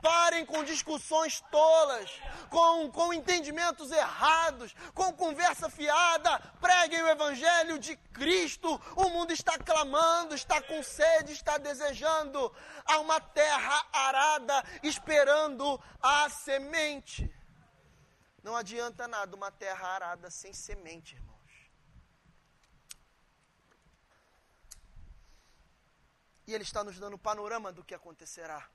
parem 0.00 0.46
com 0.46 0.64
discussões 0.64 1.42
tolas, 1.50 2.10
com, 2.48 2.90
com 2.90 3.12
entendimentos 3.12 3.90
errados, 3.90 4.74
com 4.94 5.12
conversa 5.12 5.68
fiada, 5.68 6.38
preguem 6.60 7.02
o 7.02 7.08
Evangelho 7.08 7.78
de 7.78 7.96
Cristo. 7.96 8.80
O 8.96 9.10
mundo 9.10 9.32
está 9.32 9.58
clamando, 9.58 10.34
está 10.34 10.62
com 10.62 10.82
sede, 10.82 11.32
está 11.32 11.58
desejando 11.58 12.50
a 12.86 12.98
uma 12.98 13.20
terra 13.20 13.86
arada, 13.92 14.64
esperando 14.82 15.78
a 16.00 16.30
semente. 16.30 17.30
Não 18.42 18.56
adianta 18.56 19.06
nada 19.06 19.36
uma 19.36 19.50
terra 19.50 19.88
arada 19.88 20.30
sem 20.30 20.52
semente, 20.52 21.14
irmãos. 21.14 21.70
E 26.46 26.54
ele 26.54 26.64
está 26.64 26.82
nos 26.82 26.98
dando 26.98 27.14
o 27.14 27.18
panorama 27.18 27.70
do 27.70 27.84
que 27.84 27.94
acontecerá. 27.94 28.68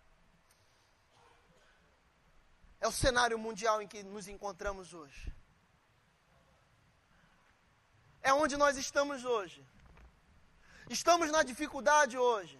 É 2.79 2.87
o 2.87 2.91
cenário 2.91 3.37
mundial 3.39 3.81
em 3.81 3.87
que 3.87 4.03
nos 4.03 4.27
encontramos 4.27 4.93
hoje. 4.93 5.33
É 8.21 8.33
onde 8.33 8.55
nós 8.57 8.77
estamos 8.77 9.25
hoje. 9.25 9.65
Estamos 10.89 11.31
na 11.31 11.41
dificuldade 11.43 12.17
hoje. 12.17 12.59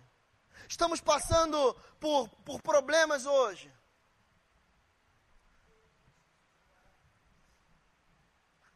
Estamos 0.67 0.99
passando 0.99 1.73
por, 1.99 2.27
por 2.43 2.61
problemas 2.61 3.25
hoje. 3.25 3.71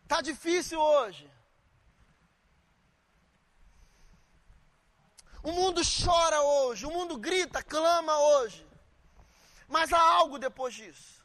Está 0.09 0.21
difícil 0.21 0.79
hoje. 0.81 1.31
O 5.43 5.51
mundo 5.51 5.81
chora 5.83 6.41
hoje, 6.41 6.87
o 6.87 6.89
mundo 6.89 7.15
grita, 7.15 7.61
clama 7.61 8.17
hoje. 8.17 8.67
Mas 9.67 9.93
há 9.93 10.01
algo 10.01 10.39
depois 10.39 10.73
disso. 10.73 11.23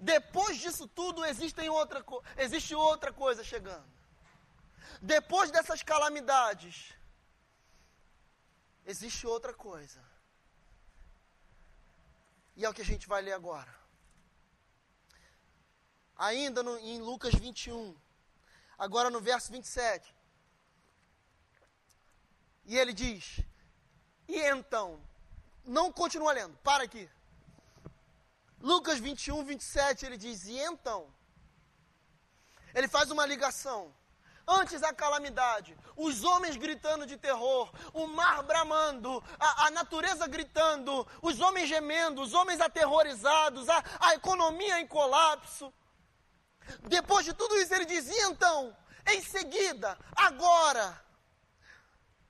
Depois 0.00 0.56
disso 0.56 0.88
tudo 0.88 1.26
existe 1.26 1.68
outra, 1.68 2.02
existe 2.38 2.74
outra 2.74 3.12
coisa 3.12 3.44
chegando. 3.44 3.92
Depois 5.02 5.50
dessas 5.50 5.82
calamidades, 5.82 6.94
existe 8.86 9.26
outra 9.26 9.52
coisa. 9.52 10.02
E 12.56 12.64
é 12.64 12.70
o 12.70 12.72
que 12.72 12.80
a 12.80 12.90
gente 12.92 13.06
vai 13.06 13.20
ler 13.20 13.34
agora 13.34 13.77
ainda 16.18 16.62
no, 16.62 16.76
em 16.78 17.00
Lucas 17.00 17.32
21, 17.34 17.96
agora 18.76 19.08
no 19.08 19.20
verso 19.20 19.52
27. 19.52 20.14
E 22.66 22.76
ele 22.76 22.92
diz: 22.92 23.40
E 24.26 24.36
então? 24.40 25.00
Não 25.64 25.92
continua 25.92 26.32
lendo, 26.32 26.56
para 26.58 26.84
aqui. 26.84 27.08
Lucas 28.60 28.98
21, 28.98 29.44
27, 29.44 30.04
ele 30.04 30.16
diz: 30.16 30.46
E 30.46 30.58
então? 30.58 31.06
Ele 32.74 32.88
faz 32.88 33.10
uma 33.10 33.24
ligação. 33.24 33.94
Antes 34.50 34.80
da 34.80 34.94
calamidade, 34.94 35.76
os 35.94 36.24
homens 36.24 36.56
gritando 36.56 37.04
de 37.04 37.18
terror, 37.18 37.70
o 37.92 38.06
mar 38.06 38.42
bramando, 38.42 39.22
a, 39.38 39.66
a 39.66 39.70
natureza 39.70 40.26
gritando, 40.26 41.06
os 41.20 41.38
homens 41.38 41.68
gemendo, 41.68 42.22
os 42.22 42.32
homens 42.32 42.58
aterrorizados, 42.58 43.68
a, 43.68 43.84
a 44.00 44.14
economia 44.14 44.80
em 44.80 44.86
colapso. 44.86 45.72
Depois 46.88 47.24
de 47.24 47.32
tudo 47.32 47.56
isso, 47.56 47.74
ele 47.74 47.84
dizia 47.84 48.26
então: 48.26 48.76
em 49.06 49.22
seguida, 49.22 49.98
agora. 50.14 51.00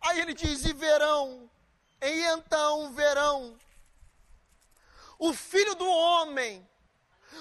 Aí 0.00 0.20
ele 0.20 0.34
diz: 0.34 0.64
e 0.64 0.72
verão, 0.72 1.50
e 2.00 2.22
então 2.32 2.92
verão 2.92 3.58
o 5.18 5.34
filho 5.34 5.74
do 5.74 5.88
homem 5.88 6.66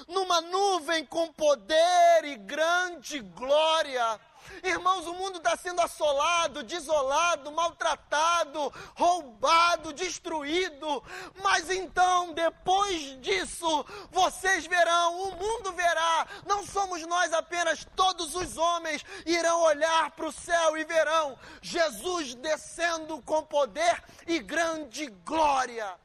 numa 0.07 0.41
nuvem 0.41 1.05
com 1.05 1.31
poder 1.31 2.25
e 2.25 2.35
grande 2.35 3.19
glória. 3.19 4.19
Irmãos, 4.63 5.05
o 5.07 5.13
mundo 5.13 5.37
está 5.37 5.55
sendo 5.55 5.81
assolado, 5.81 6.63
desolado, 6.63 7.51
maltratado, 7.51 8.73
roubado, 8.95 9.93
destruído. 9.93 11.03
Mas 11.41 11.69
então, 11.69 12.33
depois 12.33 13.19
disso, 13.21 13.85
vocês 14.11 14.65
verão, 14.65 15.21
o 15.21 15.35
mundo 15.35 15.71
verá. 15.73 16.27
Não 16.45 16.65
somos 16.65 17.01
nós 17.05 17.33
apenas, 17.33 17.85
todos 17.95 18.35
os 18.35 18.57
homens 18.57 19.03
irão 19.25 19.61
olhar 19.61 20.11
para 20.11 20.27
o 20.27 20.31
céu 20.31 20.77
e 20.77 20.83
verão 20.85 21.37
Jesus 21.61 22.35
descendo 22.35 23.21
com 23.21 23.43
poder 23.43 24.03
e 24.25 24.39
grande 24.39 25.07
glória. 25.07 25.97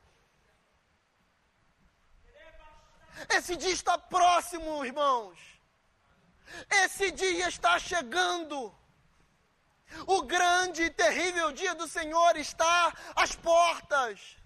Esse 3.28 3.56
dia 3.56 3.70
está 3.70 3.96
próximo, 3.98 4.84
irmãos. 4.84 5.51
Esse 6.84 7.10
dia 7.10 7.48
está 7.48 7.78
chegando. 7.78 8.74
O 10.06 10.22
grande 10.22 10.84
e 10.84 10.90
terrível 10.90 11.52
dia 11.52 11.74
do 11.74 11.86
Senhor 11.86 12.36
está 12.36 12.92
às 13.14 13.34
portas. 13.36 14.36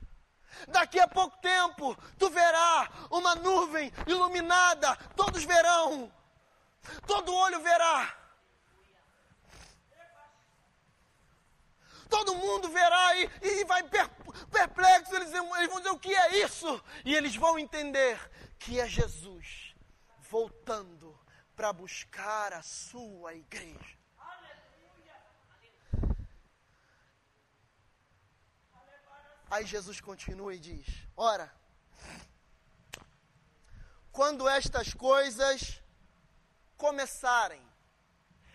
Daqui 0.69 0.99
a 0.99 1.07
pouco 1.07 1.37
tempo, 1.38 1.97
tu 2.19 2.31
verás 2.31 2.88
uma 3.11 3.35
nuvem 3.35 3.92
iluminada, 4.07 4.97
todos 5.14 5.45
verão, 5.45 6.11
todo 7.07 7.35
olho 7.35 7.61
verá. 7.61 8.16
Todo 12.09 12.37
mundo 12.37 12.69
verá 12.69 13.16
e, 13.16 13.31
e 13.42 13.64
vai 13.64 13.83
perplexo, 14.51 15.14
eles, 15.14 15.33
eles 15.33 15.69
vão 15.69 15.79
dizer 15.79 15.90
o 15.90 15.99
que 15.99 16.14
é 16.14 16.45
isso? 16.45 16.83
E 17.05 17.14
eles 17.14 17.35
vão 17.35 17.59
entender 17.59 18.19
que 18.59 18.81
é 18.81 18.87
Jesus 18.87 19.75
voltando 20.21 21.19
para 21.57 21.73
buscar 21.73 22.53
a 22.53 22.62
sua 22.62 23.35
igreja. 23.35 23.97
Aí 29.51 29.64
Jesus 29.64 30.01
continua 30.01 30.55
e 30.55 30.59
diz: 30.59 30.87
Ora, 31.16 31.51
quando 34.12 34.49
estas 34.49 34.92
coisas 34.92 35.81
começarem, 36.77 37.62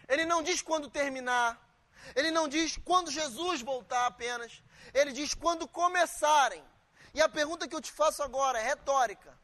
ele 0.08 0.26
não 0.26 0.44
diz 0.44 0.62
quando 0.62 0.90
terminar, 0.90 1.60
ele 2.16 2.30
não 2.30 2.48
diz 2.48 2.78
quando 2.86 3.10
Jesus 3.10 3.62
voltar 3.62 4.06
apenas, 4.06 4.62
ele 4.94 5.12
diz 5.12 5.34
quando 5.34 5.68
começarem. 5.68 6.64
E 7.14 7.22
a 7.22 7.28
pergunta 7.28 7.68
que 7.68 7.76
eu 7.76 7.82
te 7.82 7.92
faço 7.92 8.22
agora 8.22 8.60
é 8.60 8.64
retórica 8.64 9.40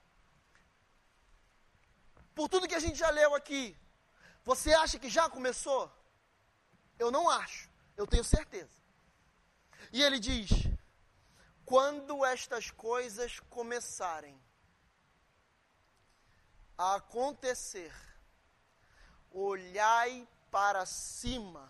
por 2.37 2.47
tudo 2.47 2.67
que 2.67 2.75
a 2.75 2.79
gente 2.79 2.99
já 2.99 3.09
leu 3.09 3.33
aqui, 3.33 3.75
você 4.45 4.71
acha 4.71 4.99
que 4.99 5.09
já 5.09 5.27
começou? 5.27 5.91
Eu 6.99 7.09
não 7.09 7.27
acho, 7.27 7.67
eu 7.97 8.05
tenho 8.05 8.23
certeza. 8.23 8.77
E 9.91 10.03
ele 10.03 10.19
diz: 10.19 10.49
quando 11.65 12.23
estas 12.23 12.69
coisas 12.69 13.39
começarem 13.49 14.39
a 16.77 16.93
acontecer, 16.97 17.91
olhai 19.31 20.27
para 20.51 20.85
cima 20.85 21.67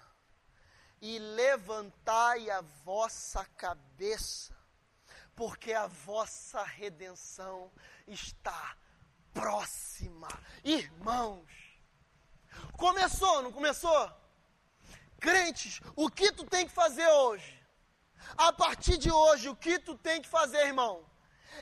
e 1.01 1.17
levantai 1.17 2.49
a 2.49 2.59
vossa 2.83 3.45
cabeça, 3.55 4.53
porque 5.33 5.71
a 5.71 5.87
vossa 5.87 6.61
redenção 6.61 7.71
está 8.05 8.75
próxima. 9.37 10.27
Irmãos, 10.63 11.45
começou, 12.75 13.43
não 13.43 13.51
começou? 13.51 14.11
Crentes, 15.19 15.79
o 15.95 16.09
que 16.09 16.31
tu 16.31 16.43
tem 16.43 16.65
que 16.65 16.73
fazer 16.73 17.07
hoje? 17.07 17.55
A 18.35 18.51
partir 18.51 18.97
de 18.97 19.11
hoje, 19.11 19.47
o 19.47 19.55
que 19.55 19.77
tu 19.77 19.95
tem 19.95 20.21
que 20.21 20.27
fazer, 20.27 20.65
irmão? 20.65 21.05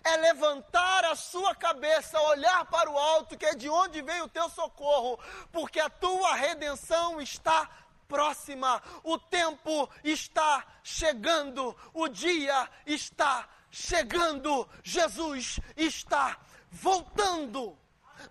É 0.03 0.15
levantar 0.17 1.03
a 1.05 1.15
sua 1.15 1.53
cabeça, 1.53 2.19
olhar 2.21 2.65
para 2.65 2.89
o 2.89 2.97
alto, 2.97 3.37
que 3.37 3.45
é 3.45 3.55
de 3.55 3.69
onde 3.69 4.01
vem 4.01 4.21
o 4.21 4.29
teu 4.29 4.49
socorro, 4.49 5.19
porque 5.51 5.79
a 5.79 5.89
tua 5.89 6.33
redenção 6.33 7.21
está 7.21 7.69
próxima, 8.07 8.81
o 9.03 9.17
tempo 9.17 9.89
está 10.03 10.65
chegando, 10.81 11.75
o 11.93 12.07
dia 12.07 12.69
está 12.85 13.49
chegando, 13.69 14.67
Jesus 14.83 15.59
está 15.75 16.39
voltando. 16.71 17.77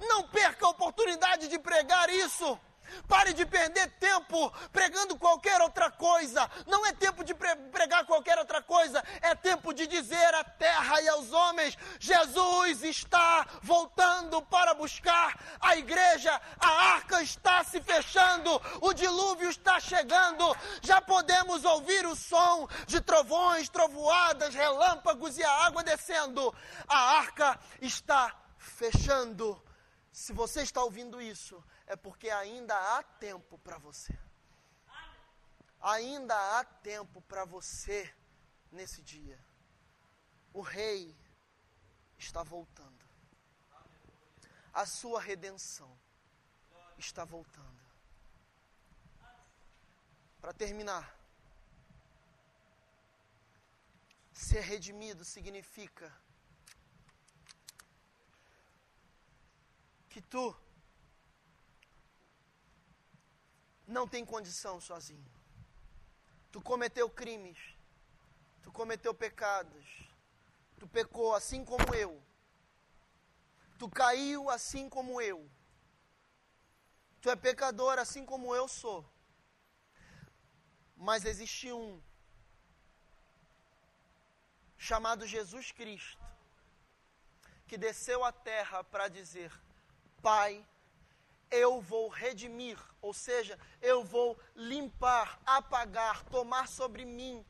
Não 0.00 0.24
perca 0.24 0.66
a 0.66 0.70
oportunidade 0.70 1.48
de 1.48 1.58
pregar 1.58 2.08
isso. 2.10 2.58
Pare 3.08 3.32
de 3.32 3.44
perder 3.44 3.90
tempo 3.98 4.52
pregando 4.72 5.16
qualquer 5.16 5.60
outra 5.60 5.90
coisa. 5.90 6.50
Não 6.66 6.86
é 6.86 6.92
tempo 6.92 7.24
de 7.24 7.34
pregar 7.34 8.04
qualquer 8.06 8.38
outra 8.38 8.62
coisa. 8.62 9.02
É 9.20 9.34
tempo 9.34 9.72
de 9.72 9.86
dizer 9.86 10.34
à 10.34 10.44
terra 10.44 11.00
e 11.00 11.08
aos 11.08 11.32
homens: 11.32 11.76
Jesus 11.98 12.82
está 12.82 13.46
voltando 13.62 14.42
para 14.42 14.74
buscar 14.74 15.38
a 15.60 15.76
igreja. 15.76 16.40
A 16.58 16.68
arca 16.94 17.22
está 17.22 17.62
se 17.64 17.80
fechando. 17.80 18.60
O 18.80 18.92
dilúvio 18.92 19.48
está 19.48 19.80
chegando. 19.80 20.56
Já 20.82 21.00
podemos 21.00 21.64
ouvir 21.64 22.06
o 22.06 22.16
som 22.16 22.68
de 22.86 23.00
trovões, 23.00 23.68
trovoadas, 23.68 24.54
relâmpagos 24.54 25.38
e 25.38 25.44
a 25.44 25.50
água 25.66 25.82
descendo. 25.82 26.54
A 26.88 27.18
arca 27.18 27.58
está 27.80 28.34
fechando. 28.58 29.60
Se 30.14 30.32
você 30.32 30.62
está 30.62 30.80
ouvindo 30.80 31.20
isso, 31.20 31.62
é 31.88 31.96
porque 31.96 32.30
ainda 32.30 32.72
há 32.72 33.02
tempo 33.02 33.58
para 33.58 33.78
você. 33.78 34.16
Ainda 35.80 36.36
há 36.56 36.62
tempo 36.64 37.20
para 37.22 37.44
você 37.44 38.14
nesse 38.70 39.02
dia. 39.02 39.44
O 40.52 40.60
Rei 40.60 41.18
está 42.16 42.44
voltando. 42.44 43.04
A 44.72 44.86
sua 44.86 45.20
redenção 45.20 45.98
está 46.96 47.24
voltando. 47.24 47.82
Para 50.40 50.52
terminar, 50.52 51.12
ser 54.32 54.60
redimido 54.60 55.24
significa 55.24 56.16
que 60.14 60.22
tu 60.22 60.56
não 63.84 64.06
tem 64.06 64.24
condição 64.24 64.80
sozinho. 64.80 65.28
Tu 66.52 66.60
cometeu 66.62 67.10
crimes, 67.10 67.58
tu 68.62 68.70
cometeu 68.70 69.12
pecados, 69.12 69.84
tu 70.78 70.86
pecou 70.86 71.34
assim 71.34 71.64
como 71.64 71.92
eu, 71.92 72.22
tu 73.76 73.88
caiu 73.88 74.48
assim 74.48 74.88
como 74.88 75.20
eu, 75.20 75.50
tu 77.20 77.28
é 77.28 77.34
pecador 77.34 77.98
assim 77.98 78.24
como 78.24 78.54
eu 78.54 78.68
sou. 78.68 79.04
Mas 80.96 81.24
existe 81.24 81.72
um 81.72 82.00
chamado 84.78 85.26
Jesus 85.26 85.72
Cristo 85.72 86.24
que 87.66 87.76
desceu 87.76 88.24
à 88.24 88.30
terra 88.30 88.84
para 88.84 89.08
dizer: 89.08 89.50
Pai, 90.24 90.66
eu 91.50 91.82
vou 91.82 92.08
redimir, 92.08 92.78
ou 93.02 93.12
seja, 93.12 93.60
eu 93.82 94.02
vou 94.02 94.40
limpar, 94.56 95.38
apagar, 95.44 96.24
tomar 96.30 96.66
sobre 96.66 97.04
mim 97.04 97.44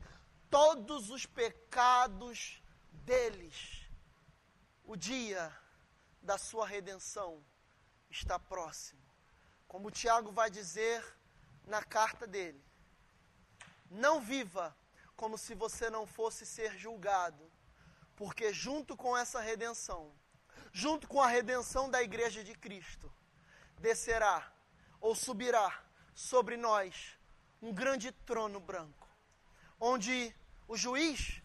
todos 0.49 1.09
os 1.09 1.25
pecados 1.25 2.61
deles. 2.91 3.87
O 4.83 4.97
dia 4.97 5.57
da 6.21 6.37
sua 6.37 6.67
redenção 6.67 7.41
está 8.09 8.37
próximo. 8.37 9.01
Como 9.69 9.89
Tiago 9.89 10.33
vai 10.33 10.49
dizer 10.49 11.01
na 11.63 11.81
carta 11.81 12.27
dele: 12.27 12.61
Não 13.89 14.19
viva 14.19 14.75
como 15.15 15.37
se 15.37 15.55
você 15.55 15.89
não 15.89 16.05
fosse 16.05 16.45
ser 16.45 16.77
julgado, 16.77 17.49
porque 18.17 18.51
junto 18.51 18.97
com 18.97 19.15
essa 19.15 19.39
redenção, 19.39 20.13
junto 20.71 21.07
com 21.07 21.21
a 21.21 21.27
redenção 21.27 21.89
da 21.89 22.01
igreja 22.01 22.43
de 22.43 22.53
Cristo, 22.55 23.11
descerá 23.79 24.51
ou 24.99 25.15
subirá 25.15 25.83
sobre 26.13 26.57
nós 26.57 27.17
um 27.61 27.73
grande 27.73 28.11
trono 28.11 28.59
branco, 28.59 29.07
onde 29.79 30.33
o 30.67 30.77
juiz 30.77 31.41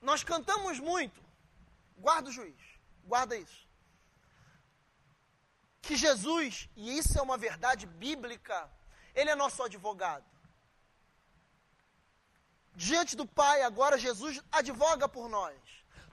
Nós 0.00 0.22
cantamos 0.22 0.78
muito 0.78 1.24
Guarda 2.04 2.28
o 2.28 2.32
juiz. 2.32 2.62
Guarda 3.04 3.34
isso. 3.34 3.66
Que 5.80 5.96
Jesus, 5.96 6.68
e 6.76 6.98
isso 6.98 7.18
é 7.18 7.22
uma 7.22 7.38
verdade 7.38 7.86
bíblica, 7.86 8.70
ele 9.14 9.30
é 9.30 9.34
nosso 9.34 9.62
advogado. 9.62 10.33
Diante 12.74 13.14
do 13.14 13.26
Pai, 13.26 13.62
agora 13.62 13.98
Jesus 13.98 14.40
advoga 14.50 15.08
por 15.08 15.28
nós. 15.28 15.54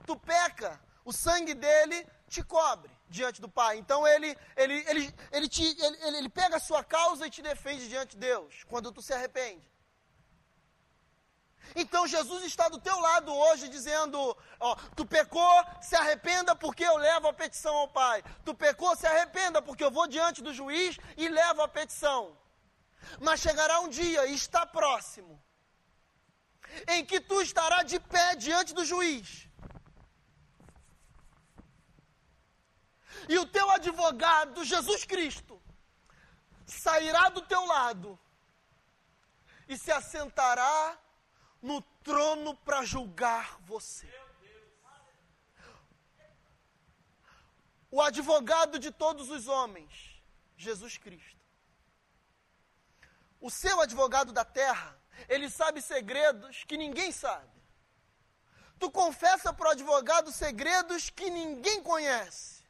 Tu 0.06 0.16
peca, 0.16 0.80
o 1.04 1.12
sangue 1.12 1.54
dele 1.54 2.06
te 2.28 2.42
cobre 2.42 2.90
diante 3.08 3.40
do 3.40 3.48
Pai. 3.48 3.76
Então 3.78 4.06
ele, 4.06 4.36
ele, 4.56 4.84
ele, 4.88 5.14
ele, 5.32 5.48
te, 5.48 5.64
ele, 5.64 6.16
ele 6.18 6.28
pega 6.28 6.56
a 6.56 6.60
sua 6.60 6.82
causa 6.84 7.26
e 7.26 7.30
te 7.30 7.42
defende 7.42 7.88
diante 7.88 8.12
de 8.12 8.18
Deus, 8.18 8.64
quando 8.68 8.92
tu 8.92 9.02
se 9.02 9.12
arrepende. 9.12 9.70
Então 11.74 12.06
Jesus 12.06 12.44
está 12.44 12.68
do 12.68 12.78
teu 12.78 12.98
lado 12.98 13.34
hoje 13.34 13.68
dizendo: 13.68 14.36
ó, 14.60 14.74
tu 14.96 15.06
pecou, 15.06 15.64
se 15.80 15.96
arrependa 15.96 16.54
porque 16.54 16.84
eu 16.84 16.96
levo 16.96 17.28
a 17.28 17.32
petição 17.32 17.74
ao 17.74 17.88
Pai. 17.88 18.22
Tu 18.44 18.54
pecou, 18.54 18.94
se 18.96 19.06
arrependa 19.06 19.62
porque 19.62 19.84
eu 19.84 19.90
vou 19.90 20.06
diante 20.06 20.42
do 20.42 20.52
juiz 20.52 20.98
e 21.16 21.28
levo 21.28 21.62
a 21.62 21.68
petição. 21.68 22.36
Mas 23.20 23.40
chegará 23.40 23.80
um 23.80 23.88
dia, 23.88 24.26
e 24.26 24.34
está 24.34 24.64
próximo, 24.64 25.42
em 26.88 27.04
que 27.04 27.20
tu 27.20 27.40
estará 27.40 27.82
de 27.82 27.98
pé 28.00 28.36
diante 28.36 28.74
do 28.74 28.84
juiz. 28.84 29.48
E 33.28 33.38
o 33.38 33.46
teu 33.46 33.70
advogado, 33.70 34.64
Jesus 34.64 35.04
Cristo, 35.04 35.62
sairá 36.66 37.28
do 37.28 37.42
teu 37.42 37.64
lado 37.66 38.18
e 39.68 39.76
se 39.76 39.92
assentará 39.92 40.98
no 41.60 41.80
trono 42.02 42.54
para 42.56 42.84
julgar 42.84 43.58
você. 43.60 44.10
O 47.90 48.00
advogado 48.00 48.78
de 48.78 48.90
todos 48.90 49.30
os 49.30 49.46
homens, 49.46 50.22
Jesus 50.56 50.96
Cristo. 50.96 51.40
O 53.40 53.50
seu 53.50 53.80
advogado 53.80 54.32
da 54.32 54.44
terra, 54.44 54.98
ele 55.28 55.48
sabe 55.50 55.80
segredos 55.82 56.64
que 56.64 56.76
ninguém 56.76 57.12
sabe. 57.12 57.50
Tu 58.78 58.90
confessa 58.90 59.52
para 59.52 59.68
o 59.68 59.72
advogado 59.72 60.32
segredos 60.32 61.08
que 61.08 61.30
ninguém 61.30 61.82
conhece, 61.82 62.64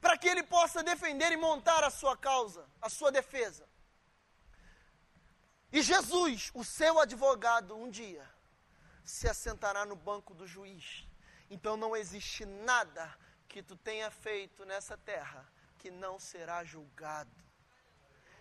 para 0.00 0.16
que 0.18 0.28
ele 0.28 0.42
possa 0.42 0.82
defender 0.82 1.30
e 1.32 1.36
montar 1.36 1.84
a 1.84 1.90
sua 1.90 2.16
causa, 2.16 2.66
a 2.80 2.88
sua 2.88 3.12
defesa. 3.12 3.68
E 5.72 5.80
Jesus, 5.80 6.50
o 6.52 6.64
seu 6.64 6.98
advogado, 6.98 7.76
um 7.76 7.88
dia 7.88 8.28
se 9.04 9.28
assentará 9.28 9.84
no 9.86 9.96
banco 9.96 10.34
do 10.34 10.46
juiz. 10.46 11.06
Então 11.48 11.76
não 11.76 11.96
existe 11.96 12.44
nada 12.44 13.12
que 13.48 13.62
tu 13.62 13.76
tenha 13.76 14.10
feito 14.10 14.64
nessa 14.64 14.96
terra 14.96 15.46
que 15.78 15.90
não 15.90 16.18
será 16.18 16.62
julgado. 16.64 17.30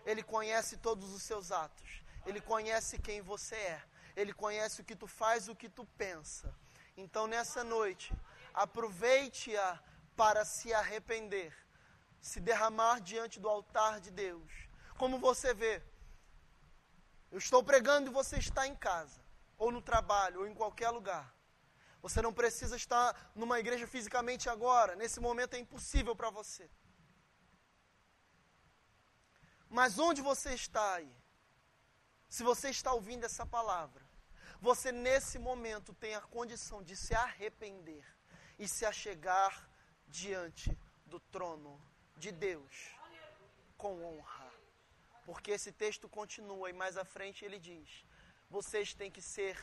Ele 0.05 0.23
conhece 0.23 0.77
todos 0.77 1.13
os 1.13 1.23
seus 1.23 1.51
atos. 1.51 2.01
Ele 2.25 2.41
conhece 2.41 2.99
quem 2.99 3.21
você 3.21 3.55
é. 3.55 3.83
Ele 4.15 4.33
conhece 4.33 4.81
o 4.81 4.83
que 4.83 4.95
tu 4.95 5.07
faz, 5.07 5.47
o 5.47 5.55
que 5.55 5.69
tu 5.69 5.85
pensa. 5.97 6.53
Então 6.95 7.25
nessa 7.27 7.63
noite, 7.63 8.13
aproveite-a 8.53 9.79
para 10.15 10.43
se 10.45 10.73
arrepender, 10.73 11.53
se 12.19 12.39
derramar 12.39 12.99
diante 12.99 13.39
do 13.39 13.49
altar 13.49 13.99
de 13.99 14.11
Deus. 14.11 14.51
Como 14.97 15.17
você 15.17 15.53
vê, 15.53 15.81
eu 17.31 17.37
estou 17.37 17.63
pregando 17.63 18.09
e 18.09 18.13
você 18.13 18.37
está 18.37 18.67
em 18.67 18.75
casa, 18.75 19.19
ou 19.57 19.71
no 19.71 19.81
trabalho, 19.81 20.41
ou 20.41 20.47
em 20.47 20.53
qualquer 20.53 20.89
lugar. 20.89 21.33
Você 22.01 22.21
não 22.21 22.33
precisa 22.33 22.75
estar 22.75 23.31
numa 23.33 23.59
igreja 23.59 23.87
fisicamente 23.87 24.49
agora, 24.49 24.95
nesse 24.95 25.19
momento 25.19 25.53
é 25.53 25.59
impossível 25.59 26.15
para 26.15 26.29
você. 26.29 26.69
Mas 29.69 29.97
onde 29.97 30.21
você 30.21 30.53
está 30.53 30.95
aí? 30.95 31.20
Se 32.35 32.43
você 32.43 32.69
está 32.69 32.93
ouvindo 32.93 33.25
essa 33.25 33.45
palavra, 33.45 34.01
você 34.61 34.89
nesse 34.89 35.37
momento 35.37 35.93
tem 35.93 36.15
a 36.15 36.21
condição 36.21 36.81
de 36.81 36.95
se 36.95 37.13
arrepender 37.13 38.05
e 38.57 38.69
se 38.69 38.85
achegar 38.85 39.69
diante 40.07 40.71
do 41.05 41.19
trono 41.19 41.77
de 42.15 42.31
Deus 42.31 42.95
com 43.77 44.01
honra. 44.01 44.49
Porque 45.25 45.51
esse 45.51 45.73
texto 45.73 46.07
continua 46.07 46.69
e 46.69 46.73
mais 46.73 46.95
à 46.95 47.03
frente 47.03 47.43
ele 47.43 47.59
diz: 47.59 48.05
vocês 48.49 48.93
têm 48.93 49.11
que 49.11 49.21
ser 49.21 49.57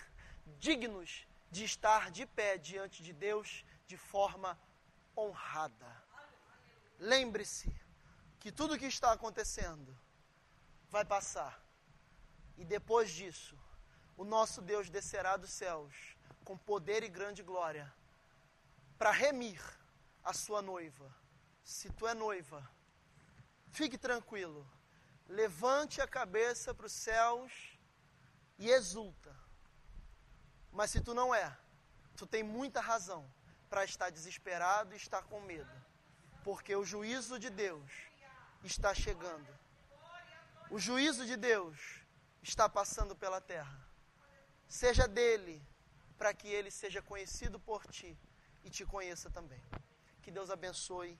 dignos 0.58 1.26
de 1.50 1.64
estar 1.64 2.10
de 2.10 2.26
pé 2.26 2.58
diante 2.58 3.02
de 3.02 3.14
Deus 3.14 3.64
de 3.86 3.96
forma 3.96 4.60
honrada. 5.16 5.90
Lembre-se 6.98 7.74
que 8.38 8.52
tudo 8.52 8.78
que 8.78 8.84
está 8.84 9.10
acontecendo 9.12 9.98
vai 10.90 11.06
passar. 11.06 11.66
E 12.58 12.64
depois 12.64 13.10
disso, 13.10 13.56
o 14.16 14.24
nosso 14.24 14.60
Deus 14.60 14.90
descerá 14.90 15.38
dos 15.38 15.50
céus 15.50 15.94
com 16.44 16.58
poder 16.58 17.02
e 17.02 17.08
grande 17.08 17.42
glória 17.42 17.90
para 18.98 19.10
remir 19.10 19.62
a 20.22 20.34
sua 20.34 20.60
noiva. 20.60 21.14
Se 21.64 21.90
tu 21.90 22.06
é 22.06 22.12
noiva, 22.12 22.68
fique 23.70 23.96
tranquilo 23.96 24.66
levante 25.28 26.00
a 26.00 26.06
cabeça 26.06 26.74
para 26.74 26.86
os 26.86 26.92
céus 26.92 27.52
e 28.58 28.70
exulta. 28.70 29.34
Mas 30.72 30.90
se 30.90 31.00
tu 31.00 31.12
não 31.12 31.34
é, 31.34 31.56
tu 32.16 32.26
tem 32.26 32.42
muita 32.42 32.80
razão 32.80 33.30
para 33.68 33.84
estar 33.84 34.10
desesperado 34.10 34.94
e 34.94 34.96
estar 34.96 35.22
com 35.24 35.40
medo, 35.40 35.70
porque 36.42 36.74
o 36.74 36.84
juízo 36.84 37.38
de 37.38 37.50
Deus 37.50 37.90
está 38.64 38.94
chegando. 38.94 39.46
O 40.70 40.78
juízo 40.78 41.26
de 41.26 41.36
Deus 41.36 42.02
está 42.42 42.68
passando 42.68 43.14
pela 43.16 43.40
terra. 43.40 43.86
Seja 44.66 45.06
dele, 45.08 45.62
para 46.16 46.34
que 46.34 46.48
ele 46.48 46.70
seja 46.70 47.00
conhecido 47.00 47.58
por 47.60 47.86
ti 47.86 48.18
e 48.64 48.70
te 48.70 48.84
conheça 48.84 49.30
também. 49.30 49.62
Que 50.22 50.30
Deus 50.30 50.50
abençoe 50.50 51.18